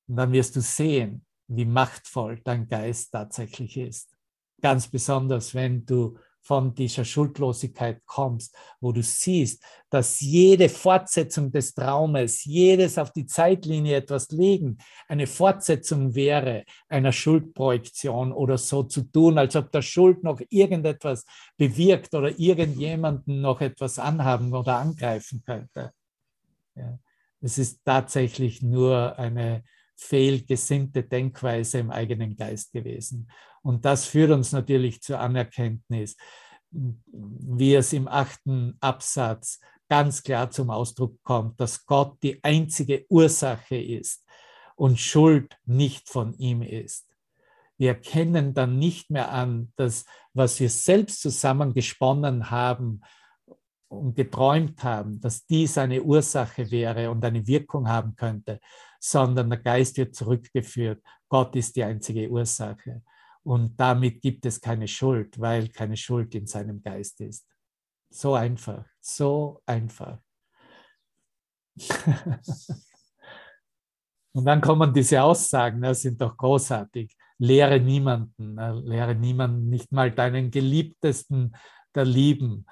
[0.08, 4.16] Und dann wirst du sehen, wie machtvoll dein Geist tatsächlich ist.
[4.60, 11.74] Ganz besonders, wenn du von dieser Schuldlosigkeit kommst, wo du siehst, dass jede Fortsetzung des
[11.74, 19.02] Traumes, jedes auf die Zeitlinie etwas legen, eine Fortsetzung wäre einer Schuldprojektion oder so zu
[19.02, 21.24] tun, als ob der Schuld noch irgendetwas
[21.56, 25.92] bewirkt oder irgendjemanden noch etwas anhaben oder angreifen könnte.
[26.74, 26.98] Ja.
[27.40, 29.64] Es ist tatsächlich nur eine
[29.96, 33.30] fehlgesinnte Denkweise im eigenen Geist gewesen.
[33.62, 36.16] Und das führt uns natürlich zur Anerkenntnis,
[36.70, 43.76] wie es im achten Absatz ganz klar zum Ausdruck kommt, dass Gott die einzige Ursache
[43.76, 44.24] ist
[44.76, 47.06] und Schuld nicht von ihm ist.
[47.76, 53.00] Wir erkennen dann nicht mehr an, dass was wir selbst zusammen gesponnen haben
[53.88, 58.60] und geträumt haben, dass dies eine Ursache wäre und eine Wirkung haben könnte,
[59.00, 61.02] sondern der Geist wird zurückgeführt.
[61.28, 63.02] Gott ist die einzige Ursache.
[63.42, 67.46] Und damit gibt es keine Schuld, weil keine Schuld in seinem Geist ist.
[68.10, 70.18] So einfach, so einfach.
[74.32, 77.16] Und dann kommen diese Aussagen, das sind doch großartig.
[77.38, 78.80] Lehre niemanden, ne?
[78.84, 81.56] lehre niemanden, nicht mal deinen Geliebtesten
[81.94, 82.66] der Lieben,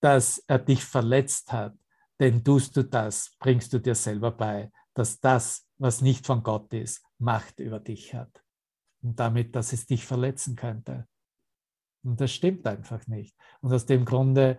[0.00, 1.74] dass er dich verletzt hat.
[2.20, 6.72] Denn tust du das, bringst du dir selber bei, dass das, was nicht von Gott
[6.72, 8.42] ist, Macht über dich hat
[9.02, 11.06] und damit, dass es dich verletzen könnte.
[12.04, 13.34] Und das stimmt einfach nicht.
[13.60, 14.58] Und aus dem Grunde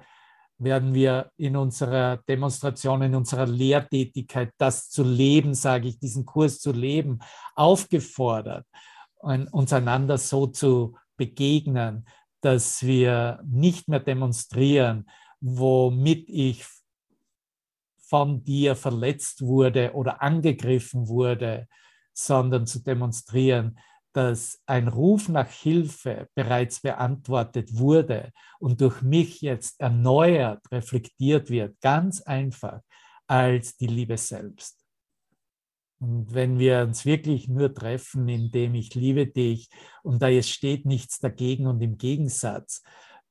[0.58, 6.60] werden wir in unserer Demonstration, in unserer Lehrtätigkeit, das zu leben, sage ich, diesen Kurs
[6.60, 7.20] zu leben,
[7.56, 8.68] aufgefordert,
[9.22, 12.06] uns einander so zu begegnen,
[12.42, 16.66] dass wir nicht mehr demonstrieren, womit ich
[17.98, 21.68] von dir verletzt wurde oder angegriffen wurde,
[22.14, 23.80] sondern zu demonstrieren,
[24.14, 31.80] dass ein Ruf nach Hilfe bereits beantwortet wurde und durch mich jetzt erneuert reflektiert wird,
[31.82, 32.82] ganz einfach
[33.28, 34.84] als die Liebe selbst.
[36.02, 39.70] Und wenn wir uns wirklich nur treffen, indem ich liebe dich
[40.02, 42.82] und da jetzt steht nichts dagegen und im Gegensatz,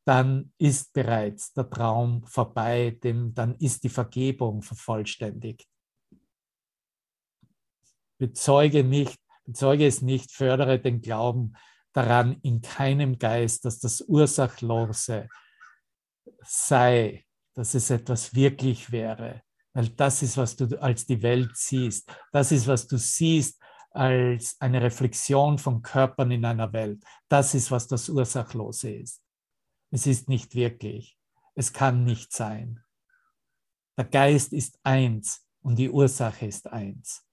[0.04, 5.66] dann ist bereits der Traum vorbei, denn dann ist die Vergebung vervollständigt.
[8.18, 9.18] Bezeuge nicht
[9.48, 11.54] bezeuge es nicht, fördere den Glauben
[11.94, 15.28] daran in keinem Geist, dass das Ursachlose
[16.42, 17.24] sei,
[17.54, 19.42] dass es etwas wirklich wäre,
[19.72, 22.12] weil das ist, was du als die Welt siehst.
[22.30, 23.58] Das ist, was du siehst
[23.90, 27.02] als eine Reflexion von Körpern in einer Welt.
[27.28, 29.22] Das ist, was das Ursachlose ist.
[29.90, 31.18] Es ist nicht wirklich.
[31.54, 32.84] Es kann nicht sein.
[33.96, 37.27] Der Geist ist eins und die Ursache ist eins.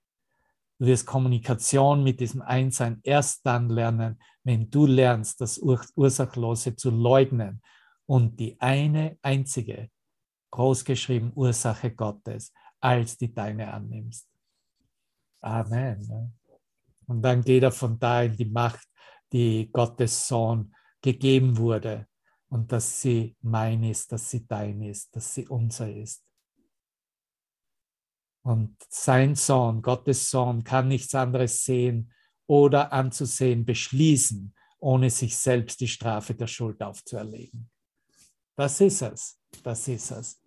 [0.78, 6.91] Du wirst Kommunikation mit diesem Einssein erst dann lernen, wenn du lernst, das Ursachlose zu
[6.91, 7.61] leugnen
[8.05, 9.89] und die eine einzige,
[10.51, 14.30] großgeschrieben Ursache Gottes als die deine annimmst.
[15.41, 16.34] Amen.
[17.07, 18.88] Und dann geht er von da in die Macht,
[19.32, 22.07] die Gottes Sohn gegeben wurde
[22.49, 26.24] und dass sie mein ist, dass sie dein ist, dass sie unser ist.
[28.46, 32.14] Und sein Sohn, Gottes Sohn, kann nichts anderes sehen
[32.46, 37.72] oder anzusehen, beschließen, ohne sich selbst die Strafe der Schuld aufzuerlegen.
[38.56, 40.43] Das ist es, das ist es.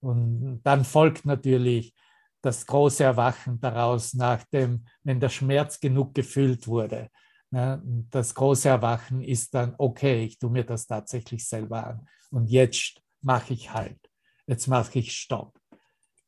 [0.00, 1.92] Und dann folgt natürlich
[2.40, 7.10] das große Erwachen daraus, nachdem, wenn der Schmerz genug gefühlt wurde.
[7.50, 12.08] Das große Erwachen ist dann, okay, ich tue mir das tatsächlich selber an.
[12.30, 13.98] Und jetzt mache ich halt.
[14.46, 15.58] Jetzt mache ich Stopp.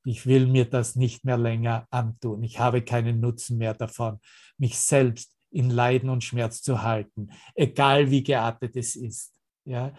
[0.04, 2.42] Ich will mir das nicht mehr länger antun.
[2.42, 4.18] Ich habe keinen Nutzen mehr davon,
[4.56, 9.32] mich selbst in Leiden und Schmerz zu halten, egal wie geartet es ist.
[9.64, 9.92] Ja?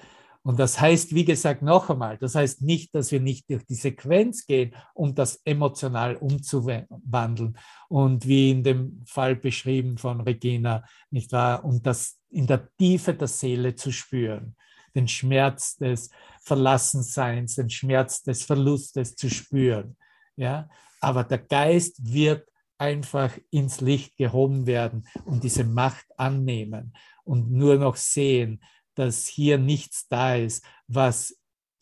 [0.43, 3.76] Und das heißt, wie gesagt, noch einmal, das heißt nicht, dass wir nicht durch die
[3.76, 7.58] Sequenz gehen, um das emotional umzuwandeln.
[7.89, 13.14] Und wie in dem Fall beschrieben von Regina, nicht wahr, um das in der Tiefe
[13.14, 14.56] der Seele zu spüren,
[14.95, 16.10] den Schmerz des
[16.44, 19.98] Verlassenseins, den Schmerz des Verlustes zu spüren.
[20.36, 20.70] Ja?
[21.00, 27.78] Aber der Geist wird einfach ins Licht gehoben werden und diese Macht annehmen und nur
[27.78, 28.64] noch sehen,
[28.96, 31.38] dass hier nichts da ist, was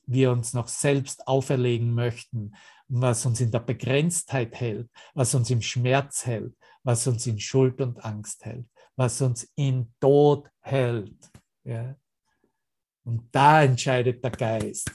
[0.06, 2.54] wir uns noch selbst auferlegen möchten,
[2.88, 6.54] was uns in der Begrenztheit hält, was uns im Schmerz hält,
[6.84, 11.30] was uns in Schuld und Angst hält, was uns in Tod hält.
[11.64, 11.96] Ja?
[13.10, 14.92] Und da entscheidet der Geist.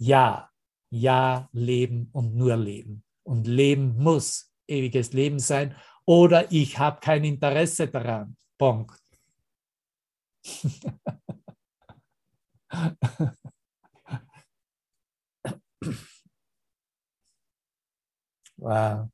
[0.00, 0.50] Ja,
[0.90, 3.04] ja, leben und nur leben.
[3.22, 8.36] Und Leben muss ewiges Leben sein oder ich habe kein Interesse daran.
[8.58, 9.00] Punkt.
[18.56, 19.08] wow.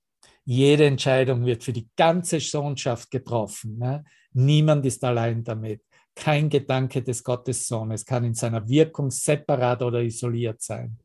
[0.47, 3.77] Jede Entscheidung wird für die ganze Sohnschaft getroffen.
[3.77, 4.03] Ne?
[4.33, 5.85] Niemand ist allein damit.
[6.15, 10.99] Kein Gedanke des Gottessohnes kann in seiner Wirkung separat oder isoliert sein.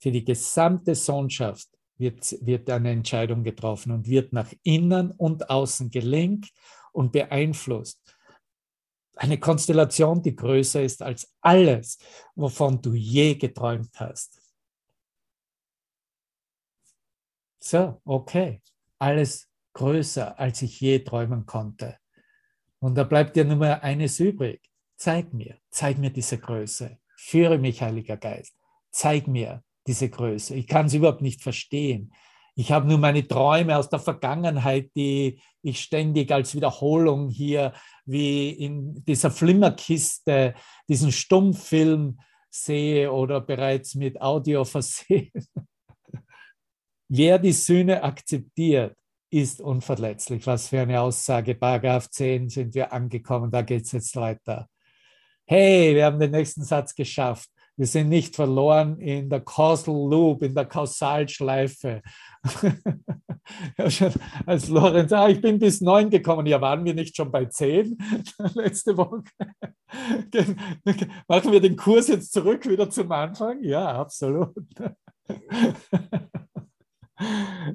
[0.00, 5.90] Für die gesamte Sohnschaft wird, wird eine Entscheidung getroffen und wird nach innen und außen
[5.90, 6.50] gelenkt
[6.92, 8.00] und beeinflusst
[9.18, 11.98] eine Konstellation, die größer ist als alles,
[12.34, 14.40] wovon du je geträumt hast.
[17.58, 18.62] So, okay,
[18.98, 21.98] alles größer, als ich je träumen konnte.
[22.80, 24.60] Und da bleibt dir nur mehr eines übrig.
[24.96, 26.98] Zeig mir, zeig mir diese Größe.
[27.16, 28.56] Führe mich, Heiliger Geist.
[28.90, 30.54] Zeig mir diese Größe.
[30.54, 32.12] Ich kann es überhaupt nicht verstehen.
[32.54, 37.72] Ich habe nur meine Träume aus der Vergangenheit, die ich ständig als Wiederholung hier
[38.04, 40.54] wie in dieser Flimmerkiste,
[40.88, 42.18] diesen Stummfilm
[42.50, 45.30] sehe oder bereits mit Audio versehen.
[47.08, 48.96] Wer die Sühne akzeptiert,
[49.30, 50.46] ist unverletzlich.
[50.46, 51.54] Was für eine Aussage.
[51.54, 54.68] Paragraph 10 sind wir angekommen, da geht es jetzt weiter.
[55.46, 57.48] Hey, wir haben den nächsten Satz geschafft.
[57.76, 62.02] Wir sind nicht verloren in der Causal Loop, in der Kausalschleife.
[64.46, 66.46] als Lorenz, ah, ich bin bis neun gekommen.
[66.46, 67.96] Ja, waren wir nicht schon bei zehn
[68.54, 69.22] letzte Woche?
[71.28, 73.62] Machen wir den Kurs jetzt zurück wieder zum Anfang?
[73.62, 74.56] Ja, absolut.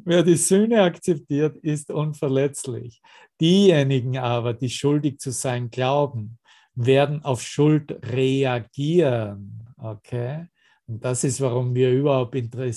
[0.05, 3.01] Wer die Sühne akzeptiert, ist unverletzlich.
[3.39, 6.37] Diejenigen aber, die schuldig zu sein glauben,
[6.75, 9.65] werden auf Schuld reagieren.
[9.77, 10.47] Okay?
[10.87, 12.73] Und das ist, warum wir überhaupt äh,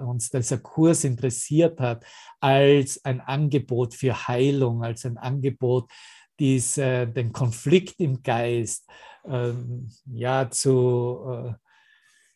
[0.00, 2.04] uns dieser Kurs interessiert hat,
[2.40, 5.90] als ein Angebot für Heilung, als ein Angebot,
[6.38, 8.88] dies, äh, den Konflikt im Geist
[9.24, 11.52] ähm, ja, zu äh,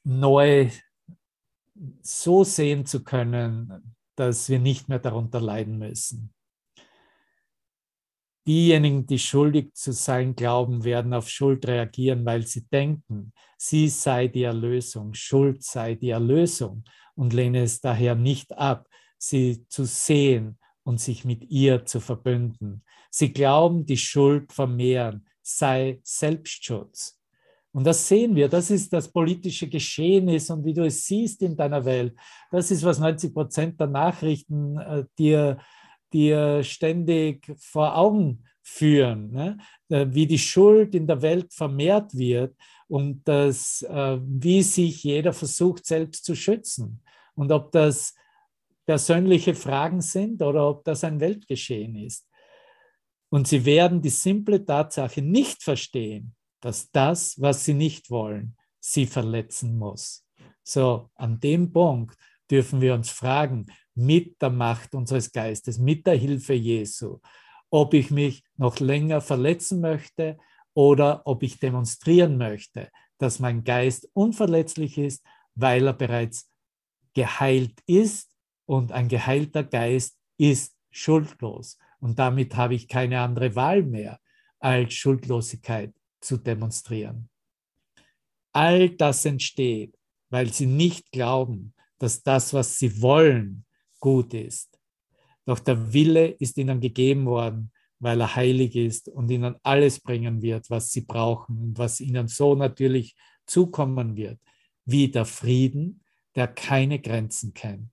[0.05, 0.71] neu
[2.03, 6.33] so sehen zu können, dass wir nicht mehr darunter leiden müssen.
[8.47, 14.27] Diejenigen, die schuldig zu sein glauben, werden auf Schuld reagieren, weil sie denken, sie sei
[14.27, 20.59] die Erlösung, Schuld sei die Erlösung und lehnen es daher nicht ab, sie zu sehen
[20.83, 22.85] und sich mit ihr zu verbünden.
[23.11, 27.22] Sie glauben, die Schuld vermehren sei Selbstschutz.
[27.73, 31.41] Und das sehen wir, das ist das politische Geschehen ist und wie du es siehst
[31.43, 32.15] in deiner Welt.
[32.51, 35.59] Das ist, was 90 Prozent der Nachrichten äh, dir,
[36.13, 39.59] dir ständig vor Augen führen, ne?
[39.89, 42.55] Äh, wie die Schuld in der Welt vermehrt wird
[42.89, 47.03] und das, äh, wie sich jeder versucht, selbst zu schützen.
[47.35, 48.15] Und ob das
[48.85, 52.29] persönliche Fragen sind oder ob das ein Weltgeschehen ist.
[53.31, 59.07] Und sie werden die simple Tatsache nicht verstehen, dass das, was sie nicht wollen, sie
[59.07, 60.25] verletzen muss.
[60.63, 62.17] So, an dem Punkt
[62.51, 67.19] dürfen wir uns fragen, mit der Macht unseres Geistes, mit der Hilfe Jesu,
[67.69, 70.39] ob ich mich noch länger verletzen möchte
[70.73, 72.89] oder ob ich demonstrieren möchte,
[73.19, 76.51] dass mein Geist unverletzlich ist, weil er bereits
[77.15, 78.31] geheilt ist
[78.67, 81.79] und ein geheilter Geist ist schuldlos.
[82.01, 84.19] Und damit habe ich keine andere Wahl mehr,
[84.59, 85.93] als Schuldlosigkeit
[86.23, 87.29] zu demonstrieren.
[88.53, 89.97] All das entsteht,
[90.31, 93.65] weil sie nicht glauben, dass das, was sie wollen,
[94.01, 94.79] gut ist.
[95.45, 100.43] Doch der Wille ist ihnen gegeben worden, weil er heilig ist und ihnen alles bringen
[100.43, 103.15] wird, was sie brauchen und was ihnen so natürlich
[103.47, 104.41] zukommen wird,
[104.85, 106.03] wie der Frieden,
[106.35, 107.91] der keine Grenzen kennt.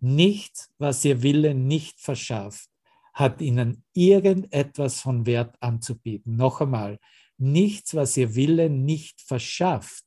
[0.00, 2.68] Nichts, was ihr Wille nicht verschafft,
[3.12, 6.36] hat ihnen irgendetwas von Wert anzubieten.
[6.36, 6.98] Noch einmal,
[7.38, 10.04] nichts, was ihr Wille nicht verschafft,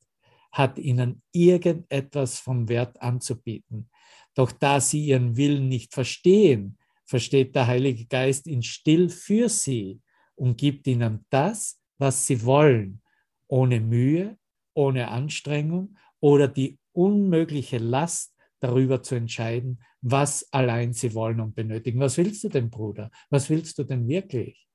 [0.51, 3.89] hat ihnen irgendetwas von Wert anzubieten.
[4.33, 9.99] Doch da sie ihren Willen nicht verstehen, versteht der Heilige Geist ihn still für sie
[10.35, 13.01] und gibt ihnen das, was sie wollen,
[13.47, 14.37] ohne Mühe,
[14.73, 21.99] ohne Anstrengung oder die unmögliche Last darüber zu entscheiden, was allein sie wollen und benötigen.
[21.99, 23.11] Was willst du denn, Bruder?
[23.29, 24.68] Was willst du denn wirklich?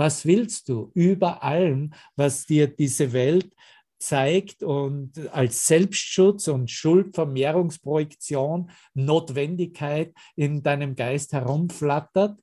[0.00, 3.54] Was willst du über allem, was dir diese Welt
[3.98, 12.40] zeigt und als Selbstschutz und Schuldvermehrungsprojektion Notwendigkeit in deinem Geist herumflattert?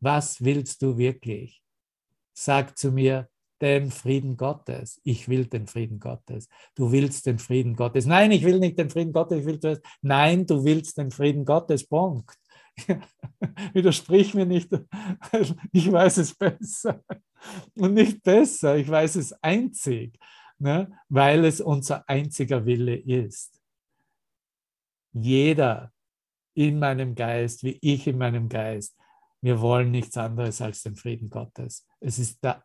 [0.00, 1.60] Was willst du wirklich?
[2.32, 3.28] Sag zu mir,
[3.60, 4.98] den Frieden Gottes.
[5.04, 6.48] Ich will den Frieden Gottes.
[6.74, 8.06] Du willst den Frieden Gottes.
[8.06, 9.40] Nein, ich will nicht den Frieden Gottes.
[9.40, 9.82] Ich will das.
[10.00, 11.86] Nein, du willst den Frieden Gottes.
[11.86, 12.38] Punkt.
[13.72, 14.70] Widersprich mir nicht.
[15.72, 17.02] Ich weiß es besser.
[17.74, 18.76] Und nicht besser.
[18.76, 20.18] Ich weiß es einzig,
[20.58, 20.90] ne?
[21.08, 23.60] weil es unser einziger Wille ist.
[25.12, 25.92] Jeder
[26.54, 28.96] in meinem Geist, wie ich in meinem Geist,
[29.42, 31.86] wir wollen nichts anderes als den Frieden Gottes.
[32.00, 32.64] Es ist der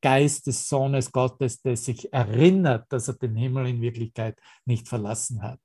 [0.00, 5.42] Geist des Sohnes Gottes, der sich erinnert, dass er den Himmel in Wirklichkeit nicht verlassen
[5.42, 5.60] hat.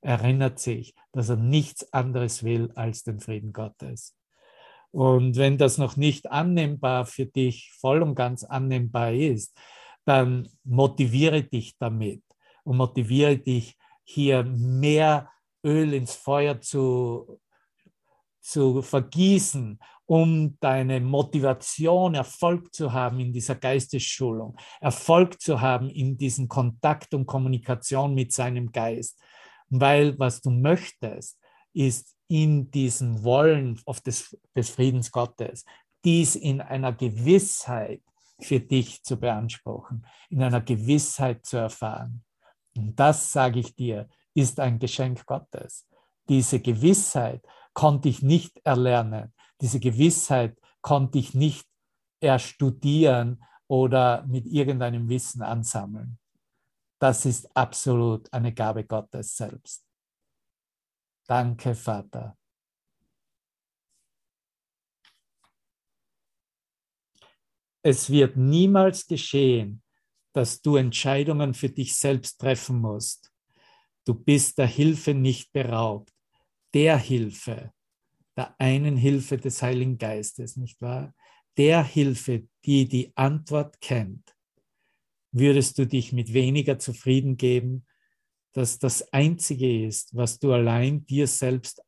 [0.00, 4.16] Erinnert sich, dass er nichts anderes will als den Frieden Gottes.
[4.90, 9.56] Und wenn das noch nicht annehmbar für dich voll und ganz annehmbar ist,
[10.04, 12.22] dann motiviere dich damit
[12.64, 15.30] und motiviere dich hier mehr
[15.62, 17.40] Öl ins Feuer zu,
[18.40, 19.78] zu vergießen
[20.08, 27.12] um deine Motivation, Erfolg zu haben in dieser Geistesschulung, Erfolg zu haben in diesem Kontakt
[27.12, 29.20] und Kommunikation mit seinem Geist.
[29.70, 31.38] Weil was du möchtest,
[31.72, 35.64] ist in diesem Wollen auf des, des Friedens Gottes,
[36.04, 38.02] dies in einer Gewissheit
[38.40, 42.24] für dich zu beanspruchen, in einer Gewissheit zu erfahren.
[42.76, 45.86] Und das, sage ich dir, ist ein Geschenk Gottes.
[46.28, 47.42] Diese Gewissheit
[47.72, 51.66] konnte ich nicht erlernen diese Gewissheit konnte ich nicht
[52.20, 56.18] erstudieren oder mit irgendeinem Wissen ansammeln.
[56.98, 59.84] Das ist absolut eine Gabe Gottes selbst.
[61.26, 62.36] Danke, Vater.
[67.82, 69.82] Es wird niemals geschehen,
[70.32, 73.32] dass du Entscheidungen für dich selbst treffen musst.
[74.04, 76.12] Du bist der Hilfe nicht beraubt.
[76.74, 77.72] Der Hilfe,
[78.36, 81.14] der einen Hilfe des Heiligen Geistes, nicht wahr?
[81.56, 84.37] Der Hilfe, die die Antwort kennt,
[85.38, 87.86] würdest du dich mit weniger zufrieden geben,
[88.52, 91.82] dass das Einzige ist, was du allein dir selbst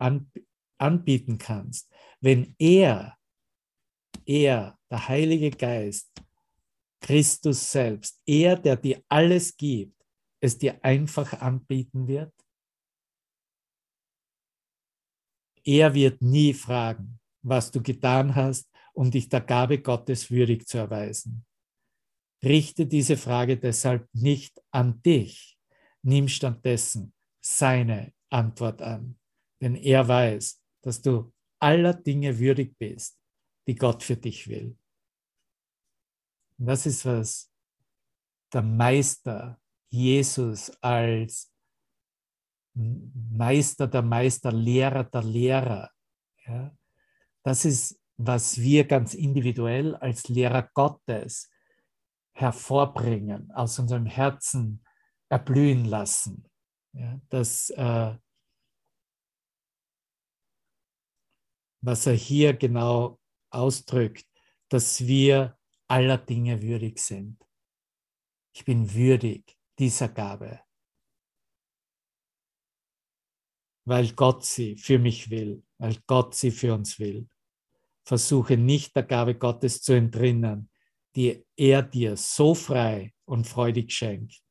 [0.79, 1.91] anbieten kannst.
[2.21, 3.17] Wenn er,
[4.27, 6.11] er, der Heilige Geist,
[7.01, 9.97] Christus selbst, er, der dir alles gibt,
[10.41, 12.33] es dir einfach anbieten wird?
[15.65, 20.79] Er wird nie fragen, was du getan hast, um dich der Gabe Gottes würdig zu
[20.79, 21.45] erweisen.
[22.43, 25.59] Richte diese Frage deshalb nicht an dich,
[26.03, 29.19] nimm stattdessen seine Antwort an,
[29.61, 33.19] denn er weiß, dass du aller Dinge würdig bist,
[33.67, 34.77] die Gott für dich will.
[36.59, 37.51] Und das ist was,
[38.53, 39.61] der Meister,
[39.91, 41.53] Jesus als
[42.75, 45.91] Meister der Meister, Lehrer der Lehrer.
[46.47, 46.77] Ja?
[47.43, 51.51] Das ist, was wir ganz individuell als Lehrer Gottes
[52.41, 54.83] hervorbringen, aus unserem Herzen
[55.29, 56.49] erblühen lassen.
[56.93, 57.21] Ja?
[57.29, 58.17] Das, äh,
[61.83, 63.21] was er hier genau
[63.51, 64.27] ausdrückt,
[64.71, 67.45] dass wir aller Dinge würdig sind.
[68.55, 70.61] Ich bin würdig dieser Gabe,
[73.85, 77.29] weil Gott sie für mich will, weil Gott sie für uns will.
[78.05, 80.70] Versuche nicht der Gabe Gottes zu entrinnen,
[81.17, 84.43] die er dir so frei und freudig schenkt.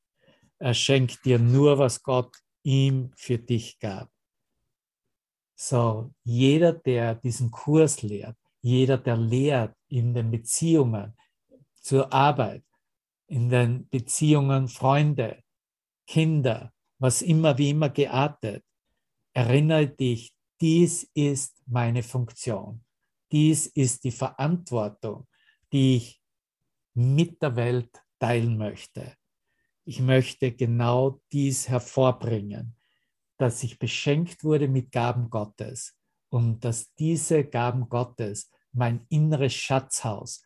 [0.57, 4.09] Er schenkt dir nur, was Gott ihm für dich gab.
[5.55, 11.13] So, jeder, der diesen Kurs lehrt, jeder, der lehrt in den Beziehungen
[11.75, 12.63] zur Arbeit,
[13.27, 15.43] in den Beziehungen Freunde,
[16.07, 18.63] Kinder, was immer wie immer geartet,
[19.33, 22.83] erinnere dich, dies ist meine Funktion.
[23.31, 25.27] Dies ist die Verantwortung,
[25.71, 26.18] die ich
[26.99, 29.15] mit der Welt teilen möchte.
[29.85, 32.75] Ich möchte genau dies hervorbringen,
[33.37, 35.95] dass ich beschenkt wurde mit Gaben Gottes
[36.27, 40.43] und dass diese Gaben Gottes mein inneres Schatzhaus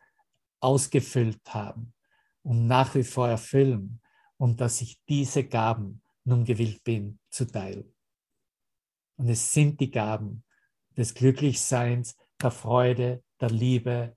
[0.60, 1.96] ausgefüllt haben
[2.44, 4.00] und nach wie vor erfüllen
[4.38, 7.96] und dass ich diese Gaben nun gewillt bin zu teilen.
[9.18, 10.44] Und es sind die Gaben
[10.96, 14.16] des Glücklichseins, der Freude, der Liebe,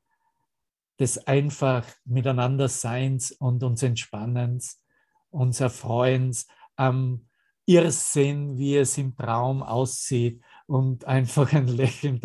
[0.99, 4.83] des einfach Miteinanderseins und uns Entspannens,
[5.31, 7.29] uns Erfreuens am
[7.67, 12.21] Irrsinn, wie es im Traum aussieht und einfach ein Lächeln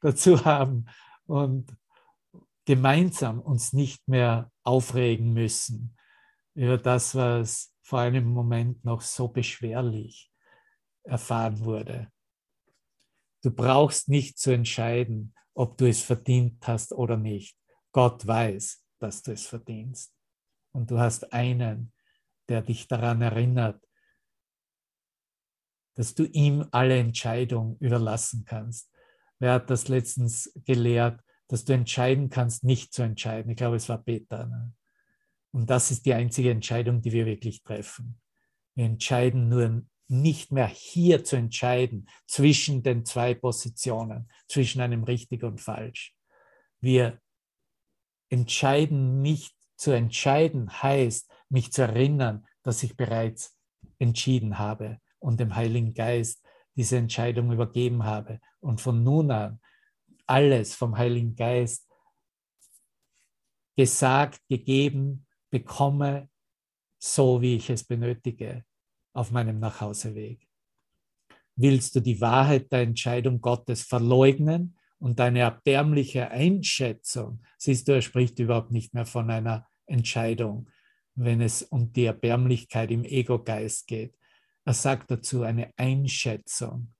[0.00, 0.86] dazu haben
[1.26, 1.74] und
[2.64, 5.96] gemeinsam uns nicht mehr aufregen müssen
[6.54, 10.30] über das, was vor einem Moment noch so beschwerlich
[11.04, 12.10] erfahren wurde.
[13.42, 17.59] Du brauchst nicht zu entscheiden, ob du es verdient hast oder nicht.
[17.92, 20.14] Gott weiß, dass du es verdienst.
[20.72, 21.92] Und du hast einen,
[22.48, 23.84] der dich daran erinnert,
[25.94, 28.90] dass du ihm alle Entscheidungen überlassen kannst.
[29.38, 33.50] Wer hat das letztens gelehrt, dass du entscheiden kannst, nicht zu entscheiden?
[33.50, 34.46] Ich glaube, es war Peter.
[34.46, 34.72] Ne?
[35.52, 38.20] Und das ist die einzige Entscheidung, die wir wirklich treffen.
[38.74, 45.42] Wir entscheiden nur nicht mehr hier zu entscheiden zwischen den zwei Positionen, zwischen einem richtig
[45.42, 46.14] und falsch.
[46.80, 47.20] Wir
[48.30, 53.58] entscheiden nicht zu entscheiden, heißt, mich zu erinnern, dass ich bereits
[53.98, 56.42] entschieden habe und dem Heiligen Geist
[56.76, 59.60] diese Entscheidung übergeben habe und von nun an
[60.26, 61.88] alles vom Heiligen Geist
[63.76, 66.28] gesagt, gegeben, bekomme,
[66.98, 68.64] so wie ich es benötige
[69.12, 70.46] auf meinem Nachhauseweg.
[71.56, 78.02] Willst du die Wahrheit der Entscheidung Gottes verleugnen und deine erbärmliche Einschätzung, siehst du, er
[78.02, 80.68] spricht überhaupt nicht mehr von einer Entscheidung,
[81.14, 84.16] wenn es um die Erbärmlichkeit im Ego-Geist geht.
[84.64, 86.94] Er sagt dazu eine Einschätzung.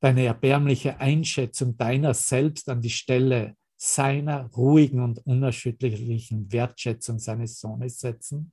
[0.00, 8.00] Deine erbärmliche Einschätzung deiner selbst an die Stelle seiner ruhigen und unerschütterlichen Wertschätzung seines Sohnes
[8.00, 8.52] setzen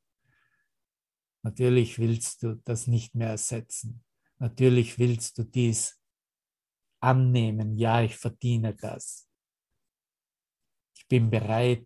[1.43, 4.03] Natürlich willst du das nicht mehr ersetzen.
[4.37, 5.99] Natürlich willst du dies
[7.01, 7.77] annehmen.
[7.77, 9.27] Ja, ich verdiene das.
[10.95, 11.85] Ich bin bereit,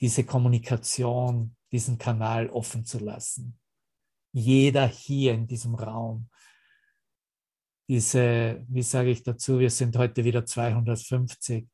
[0.00, 3.58] diese Kommunikation, diesen Kanal offen zu lassen.
[4.32, 6.30] Jeder hier in diesem Raum,
[7.88, 11.68] diese, wie sage ich dazu, wir sind heute wieder 250,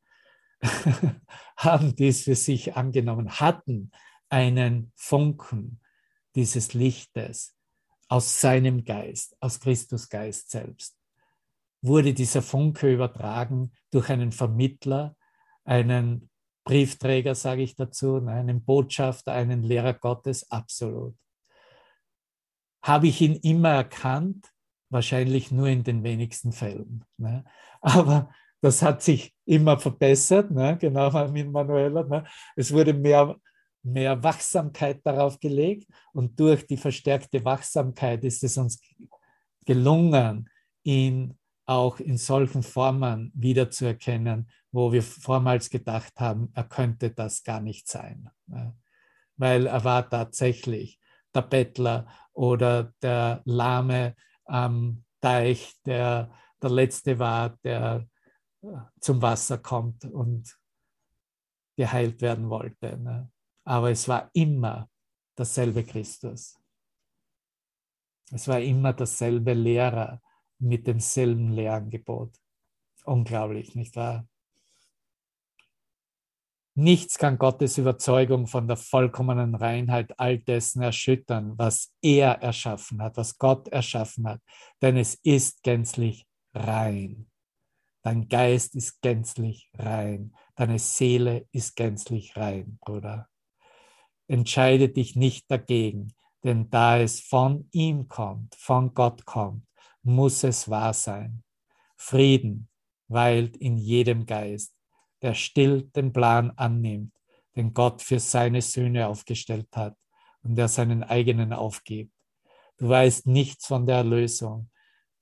[1.56, 3.90] haben dies für sich angenommen, hatten
[4.28, 5.80] einen Funken,
[6.34, 7.56] dieses Lichtes
[8.08, 10.96] aus seinem Geist, aus Christus Geist selbst,
[11.84, 15.16] wurde dieser Funke übertragen durch einen Vermittler,
[15.64, 16.30] einen
[16.64, 21.14] Briefträger, sage ich dazu, ne, einen Botschafter, einen Lehrer Gottes, absolut.
[22.82, 24.50] Habe ich ihn immer erkannt?
[24.90, 27.04] Wahrscheinlich nur in den wenigsten Fällen.
[27.18, 27.44] Ne?
[27.80, 28.30] Aber
[28.60, 30.78] das hat sich immer verbessert, ne?
[30.80, 32.02] genau mit Manuela.
[32.04, 32.24] Ne?
[32.56, 33.36] Es wurde mehr
[33.84, 38.80] mehr Wachsamkeit darauf gelegt und durch die verstärkte Wachsamkeit ist es uns
[39.66, 40.48] gelungen,
[40.82, 47.60] ihn auch in solchen Formen wiederzuerkennen, wo wir vormals gedacht haben, er könnte das gar
[47.60, 48.30] nicht sein.
[49.36, 51.00] Weil er war tatsächlich
[51.34, 56.30] der Bettler oder der Lahme am Teich, der
[56.62, 58.08] der Letzte war, der
[59.00, 60.58] zum Wasser kommt und
[61.76, 63.30] geheilt werden wollte.
[63.64, 64.88] Aber es war immer
[65.36, 66.58] derselbe Christus.
[68.30, 70.22] Es war immer derselbe Lehrer
[70.58, 72.32] mit demselben Lehrangebot.
[73.04, 74.26] Unglaublich, nicht wahr?
[76.76, 83.16] Nichts kann Gottes Überzeugung von der vollkommenen Reinheit all dessen erschüttern, was er erschaffen hat,
[83.16, 84.40] was Gott erschaffen hat.
[84.82, 87.30] Denn es ist gänzlich rein.
[88.02, 90.34] Dein Geist ist gänzlich rein.
[90.56, 93.28] Deine Seele ist gänzlich rein, Bruder.
[94.26, 99.64] Entscheide dich nicht dagegen, denn da es von ihm kommt, von Gott kommt,
[100.04, 101.42] muss es wahr sein.
[101.96, 102.68] Frieden
[103.08, 104.74] weilt in jedem Geist
[105.24, 107.14] der still den Plan annimmt,
[107.56, 109.96] den Gott für seine Söhne aufgestellt hat
[110.42, 112.12] und der seinen eigenen aufgibt.
[112.76, 114.70] Du weißt nichts von der Erlösung,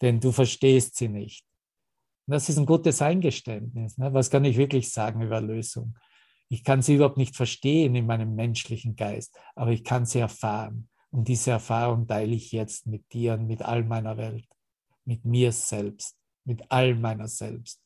[0.00, 1.46] denn du verstehst sie nicht.
[2.26, 3.96] Und das ist ein gutes Eingeständnis.
[3.96, 4.12] Ne?
[4.12, 5.96] Was kann ich wirklich sagen über Erlösung?
[6.48, 10.88] Ich kann sie überhaupt nicht verstehen in meinem menschlichen Geist, aber ich kann sie erfahren.
[11.12, 14.48] Und diese Erfahrung teile ich jetzt mit dir und mit all meiner Welt,
[15.04, 17.80] mit mir selbst, mit all meiner selbst.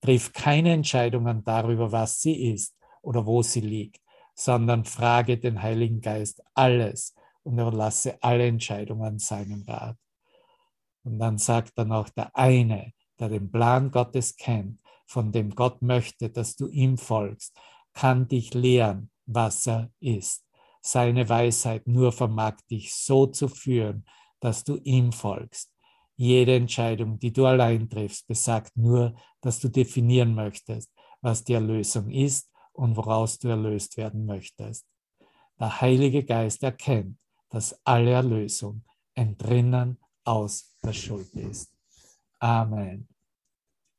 [0.00, 4.00] Triff keine Entscheidungen darüber, was sie ist oder wo sie liegt,
[4.34, 9.96] sondern frage den Heiligen Geist alles und erlasse alle Entscheidungen seinem Rat.
[11.02, 15.80] Und dann sagt dann auch der eine, der den Plan Gottes kennt, von dem Gott
[15.82, 17.56] möchte, dass du ihm folgst,
[17.94, 20.44] kann dich lehren, was er ist.
[20.82, 24.04] Seine Weisheit nur vermag dich so zu führen,
[24.40, 25.72] dass du ihm folgst.
[26.20, 32.10] Jede Entscheidung, die du allein triffst, besagt nur, dass du definieren möchtest, was die Erlösung
[32.10, 34.84] ist und woraus du erlöst werden möchtest.
[35.60, 37.16] Der Heilige Geist erkennt,
[37.50, 38.82] dass alle Erlösung
[39.14, 41.72] entrinnen aus der Schuld ist.
[42.40, 43.06] Amen.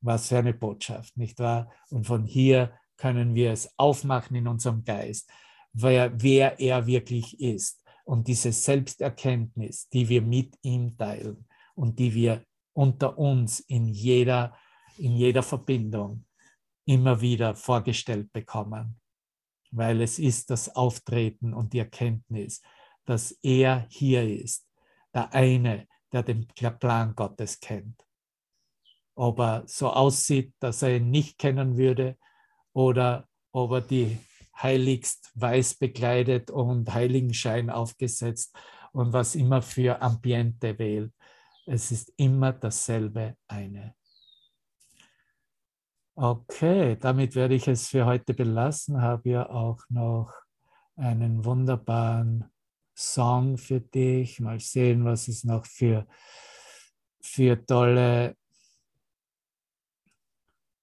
[0.02, 1.72] Was für eine Botschaft, nicht wahr?
[1.88, 5.30] Und von hier können wir es aufmachen in unserem Geist,
[5.72, 11.46] wer, wer er wirklich ist und diese Selbsterkenntnis, die wir mit ihm teilen
[11.80, 14.54] und die wir unter uns in jeder,
[14.98, 16.26] in jeder Verbindung
[16.84, 19.00] immer wieder vorgestellt bekommen.
[19.70, 22.60] Weil es ist das Auftreten und die Erkenntnis,
[23.06, 24.68] dass er hier ist,
[25.14, 28.04] der eine, der den Plan Gottes kennt.
[29.14, 32.18] Ob er so aussieht, dass er ihn nicht kennen würde,
[32.74, 34.18] oder ob er die
[34.62, 38.54] heiligst weiß bekleidet und Heiligenschein aufgesetzt
[38.92, 41.14] und was immer für Ambiente wählt.
[41.66, 43.94] Es ist immer dasselbe eine.
[46.14, 49.00] Okay, damit werde ich es für heute belassen.
[49.00, 50.32] Habe ja auch noch
[50.96, 52.50] einen wunderbaren
[52.94, 54.40] Song für dich.
[54.40, 56.06] Mal sehen, was es noch für,
[57.22, 58.36] für, tolle,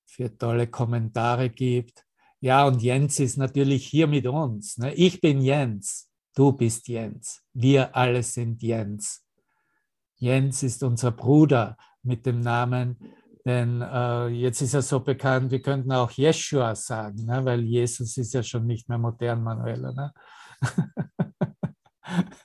[0.05, 2.05] für tolle Kommentare gibt.
[2.39, 4.77] Ja, und Jens ist natürlich hier mit uns.
[4.77, 4.93] Ne?
[4.93, 9.26] Ich bin Jens, du bist Jens, wir alle sind Jens.
[10.17, 12.97] Jens ist unser Bruder mit dem Namen,
[13.45, 17.45] denn äh, jetzt ist er so bekannt, wir könnten auch Jeshua sagen, ne?
[17.45, 19.93] weil Jesus ist ja schon nicht mehr modern, Manuela.
[19.93, 20.13] Ne?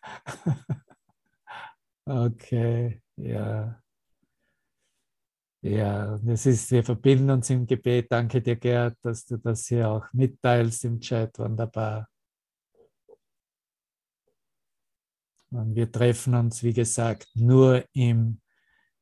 [2.06, 3.82] okay, ja.
[5.64, 8.10] Ja, das ist, wir verbinden uns im Gebet.
[8.10, 11.38] Danke dir, Gerd, dass du das hier auch mitteilst im Chat.
[11.38, 12.08] Wunderbar.
[15.52, 18.40] Wir treffen uns, wie gesagt, nur im,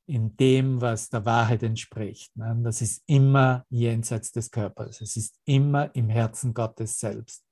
[0.07, 2.36] in dem, was der Wahrheit entspricht.
[2.36, 2.59] Ne?
[2.64, 5.01] Das ist immer jenseits des Körpers.
[5.01, 7.44] Es ist immer im Herzen Gottes selbst.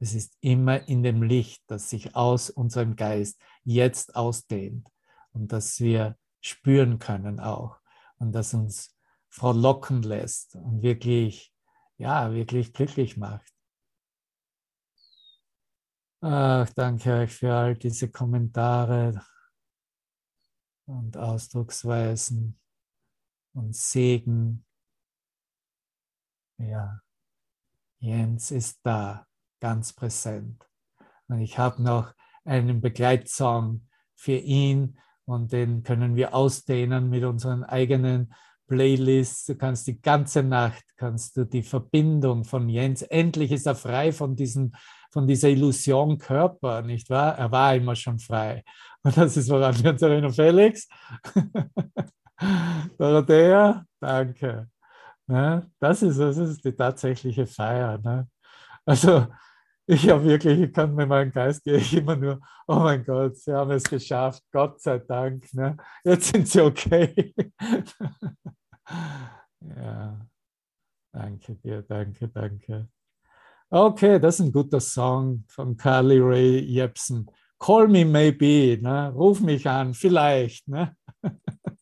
[0.00, 4.88] Es ist immer in dem Licht, das sich aus unserem Geist jetzt ausdehnt
[5.32, 7.76] und das wir spüren können auch
[8.18, 8.96] und das uns
[9.28, 11.52] frohlocken lässt und wirklich,
[11.98, 13.52] ja, wirklich glücklich macht.
[16.22, 19.22] Ach, danke euch für all diese Kommentare
[20.86, 22.60] und Ausdrucksweisen
[23.54, 24.66] und Segen.
[26.58, 27.00] Ja,
[28.00, 29.26] Jens ist da,
[29.60, 30.68] ganz präsent.
[31.28, 32.12] Und ich habe noch
[32.44, 38.34] einen Begleitsong für ihn und den können wir ausdehnen mit unseren eigenen
[38.66, 39.46] Playlists.
[39.46, 44.12] Du kannst die ganze Nacht, kannst du die Verbindung von Jens, endlich ist er frei
[44.12, 44.72] von diesem
[45.10, 47.36] von dieser Illusion Körper, nicht wahr?
[47.36, 48.62] Er war immer schon frei.
[49.02, 50.32] Und das ist, woran wir uns erinnern.
[50.32, 50.88] Felix?
[52.98, 53.84] Dorothea?
[54.00, 54.68] Danke.
[55.26, 55.70] Ne?
[55.78, 57.98] Das, ist, das ist die tatsächliche Feier.
[57.98, 58.28] Ne?
[58.84, 59.26] Also,
[59.86, 63.36] ich habe wirklich, ich kann mit meinem Geist gehe ich immer nur, oh mein Gott,
[63.36, 65.52] sie haben es geschafft, Gott sei Dank.
[65.52, 65.76] Ne?
[66.04, 67.34] Jetzt sind sie okay.
[69.60, 70.26] ja,
[71.12, 72.88] danke dir, danke, danke.
[73.72, 77.30] Okay, das ist ein guter Song von Carly Ray Jepsen.
[77.60, 79.12] Call me maybe, ne?
[79.14, 80.66] ruf mich an, vielleicht.
[80.66, 80.96] Ne?